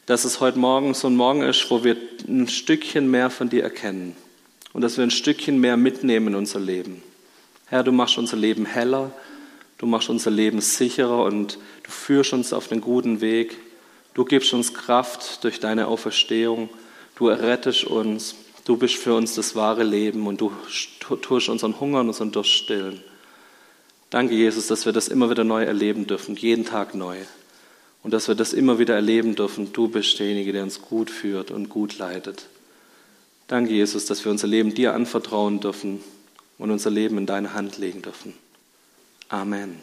dass 0.07 0.25
es 0.25 0.41
heute 0.41 0.59
Morgen 0.59 0.95
so 0.95 1.09
ein 1.09 1.17
Morgen 1.17 1.43
ist, 1.43 1.71
wo 1.71 1.85
wir 1.85 1.97
ein 2.27 2.49
Stückchen 2.49 3.11
mehr 3.11 3.31
von 3.31 3.49
dir 3.49 3.63
erkennen 3.63 4.17
und 4.73 4.83
dass 4.83 4.97
wir 4.97 5.05
ein 5.05 5.11
Stückchen 5.11 5.59
mehr 5.59 5.77
mitnehmen 5.77 6.29
in 6.29 6.35
unser 6.35 6.61
Leben. 6.61 7.03
Herr, 7.67 7.85
du 7.85 7.93
machst 7.93 8.19
unser 8.19 8.37
Leben 8.37 8.65
heller, 8.65 9.11
du 9.79 9.87
machst 9.87 10.09
unser 10.09 10.31
Leben 10.31 10.61
sicherer 10.61 11.25
und 11.25 11.59
du 11.83 11.91
führst 11.91 12.33
uns 12.33 12.53
auf 12.53 12.69
den 12.69 12.81
guten 12.81 13.21
Weg. 13.21 13.59
Du 14.15 14.25
gibst 14.25 14.53
uns 14.53 14.75
Kraft 14.75 15.45
durch 15.45 15.61
deine 15.61 15.89
Auferstehung, 15.89 16.69
du 17.17 17.29
errettest 17.29 17.85
uns 17.85 18.35
Du 18.69 18.77
bist 18.77 18.97
für 18.97 19.15
uns 19.15 19.35
das 19.35 19.57
wahre 19.57 19.83
Leben 19.83 20.27
und 20.27 20.43
du 20.43 20.53
tust 21.23 21.49
unseren 21.49 21.81
Hunger 21.81 22.01
und 22.01 22.09
unseren 22.09 22.33
Durst 22.33 22.51
stillen. 22.51 23.03
Danke, 24.11 24.35
Jesus, 24.35 24.67
dass 24.67 24.87
wir 24.87 24.93
das 24.93 25.09
immer 25.09 25.31
wieder 25.31 25.45
neu 25.45 25.65
erleben 25.65 26.07
dürfen, 26.07 26.35
jeden 26.37 26.65
Tag 26.65 26.95
neu. 26.95 27.19
Und 28.03 28.13
dass 28.13 28.29
wir 28.29 28.35
das 28.35 28.53
immer 28.53 28.79
wieder 28.79 28.95
erleben 28.95 29.35
dürfen. 29.35 29.73
Du 29.73 29.89
bist 29.89 30.19
derjenige, 30.19 30.53
der 30.53 30.63
uns 30.63 30.81
gut 30.81 31.11
führt 31.11 31.51
und 31.51 31.69
gut 31.69 31.99
leitet. 31.99 32.47
Danke, 33.49 33.73
Jesus, 33.73 34.07
dass 34.07 34.25
wir 34.25 34.31
unser 34.31 34.47
Leben 34.47 34.75
dir 34.75 34.95
anvertrauen 34.95 35.61
dürfen 35.61 36.01
und 36.59 36.71
unser 36.71 36.91
Leben 36.91 37.19
in 37.19 37.27
deine 37.27 37.55
Hand 37.55 37.79
legen 37.79 38.03
dürfen. 38.03 38.35
Amen. 39.29 39.79